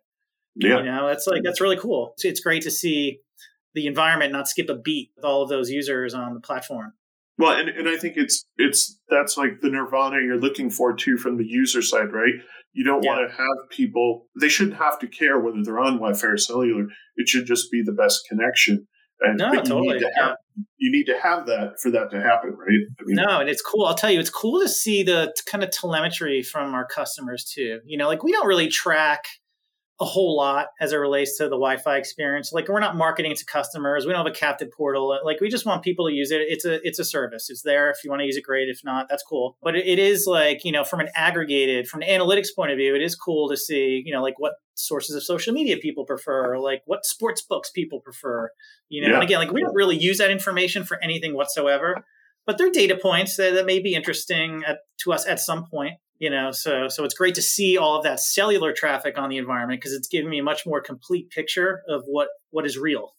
Yeah, 0.55 0.79
you 0.79 0.85
know 0.85 1.07
that's 1.07 1.27
like 1.27 1.43
that's 1.43 1.61
really 1.61 1.77
cool. 1.77 2.13
So 2.17 2.27
it's 2.27 2.39
great 2.39 2.63
to 2.63 2.71
see 2.71 3.19
the 3.75 3.85
environment 3.85 4.31
not 4.31 4.47
skip 4.47 4.69
a 4.69 4.75
beat 4.75 5.11
with 5.15 5.25
all 5.25 5.43
of 5.43 5.49
those 5.49 5.69
users 5.69 6.13
on 6.13 6.33
the 6.33 6.39
platform. 6.39 6.93
Well, 7.37 7.55
and, 7.55 7.69
and 7.69 7.87
I 7.87 7.97
think 7.97 8.17
it's 8.17 8.45
it's 8.57 8.99
that's 9.09 9.37
like 9.37 9.61
the 9.61 9.69
nirvana 9.69 10.17
you're 10.23 10.39
looking 10.39 10.71
for 10.71 10.95
too 10.95 11.17
from 11.17 11.37
the 11.37 11.45
user 11.45 11.81
side, 11.81 12.11
right? 12.11 12.33
You 12.73 12.83
don't 12.83 13.03
yeah. 13.03 13.09
want 13.09 13.29
to 13.29 13.35
have 13.35 13.69
people 13.69 14.27
they 14.39 14.49
shouldn't 14.49 14.77
have 14.77 14.97
to 14.99 15.07
care 15.07 15.39
whether 15.39 15.63
they're 15.63 15.79
on 15.79 15.97
Wi-Fi 15.97 16.27
or 16.27 16.37
cellular. 16.37 16.87
It 17.15 17.27
should 17.27 17.45
just 17.45 17.71
be 17.71 17.83
the 17.83 17.91
best 17.91 18.25
connection. 18.27 18.87
And 19.19 19.37
no, 19.37 19.51
totally. 19.53 19.95
Need 19.95 20.05
have, 20.15 20.35
you 20.77 20.91
need 20.91 21.05
to 21.05 21.19
have 21.19 21.47
that 21.47 21.79
for 21.81 21.89
that 21.91 22.11
to 22.11 22.21
happen, 22.21 22.51
right? 22.51 22.79
I 22.99 23.03
mean, 23.05 23.15
no, 23.15 23.39
and 23.39 23.49
it's 23.49 23.61
cool. 23.61 23.85
I'll 23.85 23.95
tell 23.95 24.11
you, 24.11 24.19
it's 24.19 24.29
cool 24.29 24.61
to 24.61 24.69
see 24.69 25.03
the 25.03 25.33
kind 25.49 25.63
of 25.63 25.71
telemetry 25.71 26.43
from 26.43 26.73
our 26.73 26.85
customers 26.85 27.43
too. 27.43 27.79
You 27.85 27.97
know, 27.97 28.07
like 28.07 28.23
we 28.23 28.31
don't 28.31 28.47
really 28.47 28.67
track 28.67 29.25
a 29.99 30.05
whole 30.05 30.35
lot 30.35 30.67
as 30.79 30.93
it 30.93 30.97
relates 30.97 31.37
to 31.37 31.45
the 31.45 31.57
Wi-Fi 31.57 31.97
experience. 31.97 32.51
Like 32.53 32.67
we're 32.67 32.79
not 32.79 32.95
marketing 32.95 33.33
to 33.35 33.45
customers. 33.45 34.05
We 34.05 34.13
don't 34.13 34.23
have 34.23 34.31
a 34.31 34.37
captive 34.37 34.71
portal. 34.71 35.19
Like 35.23 35.41
we 35.41 35.49
just 35.49 35.65
want 35.65 35.83
people 35.83 36.07
to 36.07 36.13
use 36.13 36.29
it. 36.29 36.41
It's 36.41 36.65
a 36.65 36.85
it's 36.87 36.99
a 36.99 37.03
service. 37.03 37.49
It's 37.49 37.63
there. 37.63 37.89
If 37.89 37.97
you 38.03 38.11
want 38.11 38.21
to 38.21 38.25
use 38.25 38.37
it, 38.37 38.43
great. 38.43 38.69
If 38.69 38.81
not, 38.83 39.07
that's 39.09 39.23
cool. 39.23 39.57
But 39.61 39.75
it, 39.75 39.97
is 39.97 40.27
like 40.27 40.63
you 40.63 40.71
know 40.71 40.83
from 40.83 40.99
an 40.99 41.09
aggregated 41.15 41.87
from 41.87 42.03
an 42.03 42.09
analytics 42.09 42.49
point 42.55 42.71
of 42.71 42.77
view, 42.77 42.95
it 42.95 43.01
is 43.01 43.15
cool 43.15 43.49
to 43.49 43.57
see 43.57 44.03
you 44.05 44.13
know 44.13 44.21
like 44.21 44.35
what 44.37 44.53
sources 44.75 45.15
of 45.15 45.23
social 45.23 45.53
media 45.53 45.77
people 45.77 46.05
prefer, 46.05 46.59
like 46.59 46.83
what 46.85 47.03
sports 47.03 47.41
books 47.41 47.71
people 47.71 47.99
prefer. 47.99 48.51
You 48.89 49.01
know, 49.01 49.07
yeah. 49.07 49.15
and 49.15 49.23
again, 49.23 49.39
like 49.39 49.51
we 49.51 49.61
don't 49.61 49.73
really 49.73 49.97
use 49.97 50.19
that 50.19 50.29
information 50.29 50.83
for 50.83 51.01
anything 51.03 51.33
whatsoever. 51.33 52.05
But 52.45 52.57
they're 52.57 52.71
data 52.71 52.95
points 52.95 53.35
that, 53.35 53.55
that 53.55 53.65
may 53.65 53.79
be 53.79 53.93
interesting 53.93 54.63
at, 54.65 54.77
to 54.99 55.11
us 55.11 55.27
at 55.27 55.41
some 55.41 55.65
point 55.65 55.95
you 56.19 56.29
know 56.29 56.51
so 56.51 56.87
so 56.87 57.03
it's 57.03 57.13
great 57.13 57.35
to 57.35 57.41
see 57.41 57.77
all 57.77 57.97
of 57.97 58.03
that 58.03 58.19
cellular 58.19 58.73
traffic 58.73 59.17
on 59.17 59.29
the 59.29 59.37
environment 59.37 59.79
because 59.79 59.93
it's 59.93 60.07
giving 60.07 60.29
me 60.29 60.39
a 60.39 60.43
much 60.43 60.65
more 60.65 60.81
complete 60.81 61.29
picture 61.29 61.81
of 61.87 62.03
what 62.05 62.29
what 62.51 62.65
is 62.65 62.77
real. 62.77 63.15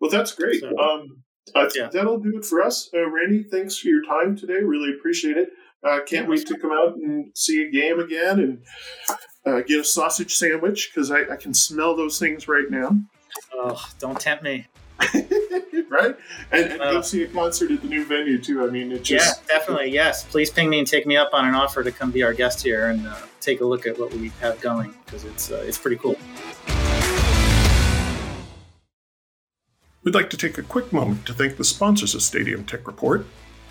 Well 0.00 0.10
that's 0.10 0.34
great. 0.34 0.60
So, 0.60 0.76
um 0.78 1.22
uh, 1.56 1.68
yeah. 1.74 1.88
that'll 1.92 2.20
do 2.20 2.38
it 2.38 2.44
for 2.44 2.62
us. 2.62 2.88
Uh, 2.94 3.08
randy 3.10 3.42
thanks 3.42 3.76
for 3.76 3.88
your 3.88 4.04
time 4.04 4.36
today. 4.36 4.62
Really 4.62 4.94
appreciate 4.96 5.36
it. 5.36 5.50
Uh, 5.84 5.98
can't 6.06 6.28
wait 6.28 6.46
to 6.46 6.56
come 6.56 6.70
out 6.70 6.94
and 6.94 7.32
see 7.34 7.64
a 7.64 7.70
game 7.70 7.98
again 7.98 8.38
and 8.38 8.62
uh, 9.44 9.60
get 9.62 9.80
a 9.80 9.84
sausage 9.84 10.36
sandwich 10.36 10.92
because 10.94 11.10
I, 11.10 11.22
I 11.32 11.36
can 11.36 11.52
smell 11.52 11.96
those 11.96 12.18
things 12.18 12.46
right 12.46 12.70
now. 12.70 12.96
Oh 13.54 13.84
don't 13.98 14.20
tempt 14.20 14.44
me 14.44 14.66
right? 15.92 16.16
And, 16.50 16.72
and 16.72 16.80
uh, 16.80 16.92
go 16.92 17.02
see 17.02 17.22
a 17.22 17.28
concert 17.28 17.70
at 17.70 17.82
the 17.82 17.88
new 17.88 18.04
venue 18.04 18.38
too. 18.38 18.66
I 18.66 18.70
mean, 18.70 18.90
it 18.92 19.04
just 19.04 19.42
yeah, 19.42 19.58
definitely 19.58 19.90
yes. 19.90 20.24
Please 20.24 20.50
ping 20.50 20.70
me 20.70 20.78
and 20.78 20.88
take 20.88 21.06
me 21.06 21.16
up 21.16 21.30
on 21.32 21.46
an 21.46 21.54
offer 21.54 21.84
to 21.84 21.92
come 21.92 22.10
be 22.10 22.22
our 22.22 22.32
guest 22.32 22.62
here 22.62 22.88
and 22.88 23.06
uh, 23.06 23.16
take 23.40 23.60
a 23.60 23.64
look 23.64 23.86
at 23.86 23.98
what 23.98 24.12
we 24.14 24.30
have 24.40 24.60
going 24.60 24.94
because 25.04 25.24
it's 25.24 25.50
uh, 25.50 25.62
it's 25.66 25.78
pretty 25.78 25.96
cool. 25.96 26.16
We'd 30.04 30.14
like 30.16 30.30
to 30.30 30.36
take 30.36 30.58
a 30.58 30.62
quick 30.62 30.92
moment 30.92 31.26
to 31.26 31.32
thank 31.32 31.56
the 31.56 31.64
sponsors 31.64 32.12
of 32.16 32.22
Stadium 32.22 32.64
Tech 32.64 32.88
Report, 32.88 33.24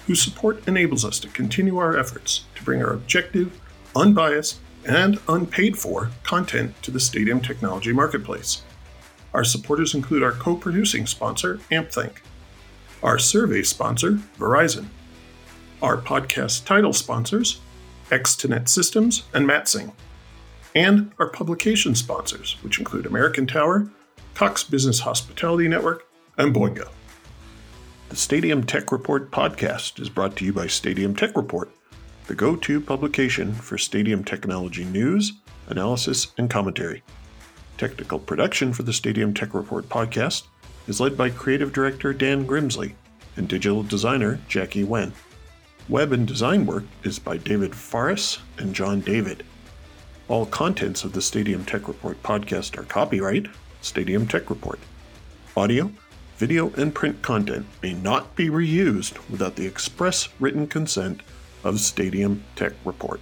whose 0.08 0.22
support 0.22 0.66
enables 0.66 1.04
us 1.04 1.20
to 1.20 1.28
continue 1.28 1.78
our 1.78 1.98
efforts 1.98 2.46
to 2.56 2.64
bring 2.64 2.82
our 2.82 2.94
objective, 2.94 3.60
unbiased, 3.98 4.60
and 4.86 5.20
unpaid 5.28 5.78
for 5.78 6.12
content 6.24 6.82
to 6.84 6.92
the 6.92 7.00
stadium 7.00 7.42
technology 7.42 7.92
marketplace. 7.92 8.64
Our 9.34 9.44
supporters 9.44 9.94
include 9.94 10.24
our 10.24 10.32
co 10.32 10.56
producing 10.56 11.06
sponsor, 11.08 11.60
AmpThink, 11.72 12.18
our 13.02 13.18
survey 13.18 13.64
sponsor, 13.64 14.20
Verizon, 14.38 14.88
our 15.82 15.98
podcast 15.98 16.66
title 16.66 16.94
sponsors, 16.94 17.60
Extenet 18.10 18.68
Systems 18.68 19.24
and 19.34 19.48
Matsing, 19.48 19.94
and 20.76 21.12
our 21.18 21.28
publication 21.28 21.96
sponsors, 21.96 22.58
which 22.62 22.78
include 22.78 23.06
American 23.06 23.48
Tower, 23.48 23.90
Cox 24.36 24.64
Business 24.64 25.00
Hospitality 25.00 25.68
Network, 25.68 26.08
and 26.38 26.54
Boingo. 26.54 26.90
The 28.10 28.16
Stadium 28.16 28.66
Tech 28.66 28.92
Report 28.92 29.32
podcast 29.32 30.00
is 30.00 30.10
brought 30.10 30.36
to 30.36 30.46
you 30.46 30.52
by 30.52 30.68
Stadium 30.68 31.16
Tech 31.16 31.36
Report, 31.38 31.72
the 32.28 32.36
go 32.36 32.56
to 32.58 32.82
publication 32.82 33.54
for 33.54 33.78
stadium 33.78 34.24
technology 34.24 34.84
news, 34.84 35.34
analysis, 35.68 36.28
and 36.38 36.50
commentary. 36.50 37.04
Technical 37.82 38.20
production 38.20 38.74
for 38.74 38.84
the 38.84 38.94
Stadium 38.94 39.34
Tech 39.34 39.56
Report 39.56 39.90
podcast 39.90 40.44
is 40.88 41.02
led 41.02 41.18
by 41.18 41.32
creative 41.32 41.74
director 41.74 42.14
Dan 42.14 42.46
Grimsley 42.46 42.94
and 43.36 43.48
digital 43.48 43.82
designer 43.82 44.40
Jackie 44.48 44.84
Wen. 44.84 45.14
Web 45.90 46.12
and 46.14 46.28
design 46.28 46.68
work 46.68 46.84
is 47.02 47.18
by 47.18 47.38
David 47.38 47.74
Faris 47.74 48.38
and 48.60 48.76
John 48.76 49.00
David. 49.00 49.44
All 50.28 50.46
contents 50.46 51.04
of 51.04 51.14
the 51.14 51.24
Stadium 51.24 51.66
Tech 51.66 51.88
Report 51.88 52.22
podcast 52.22 52.78
are 52.78 52.84
copyright 52.84 53.48
Stadium 53.82 54.28
Tech 54.28 54.52
Report. 54.52 54.78
Audio, 55.58 55.92
video, 56.38 56.72
and 56.74 56.94
print 56.94 57.24
content 57.24 57.66
may 57.82 57.94
not 57.94 58.36
be 58.36 58.48
reused 58.48 59.18
without 59.28 59.56
the 59.56 59.66
express 59.66 60.30
written 60.40 60.68
consent 60.68 61.22
of 61.64 61.80
Stadium 61.80 62.44
Tech 62.56 62.74
Report. 62.86 63.20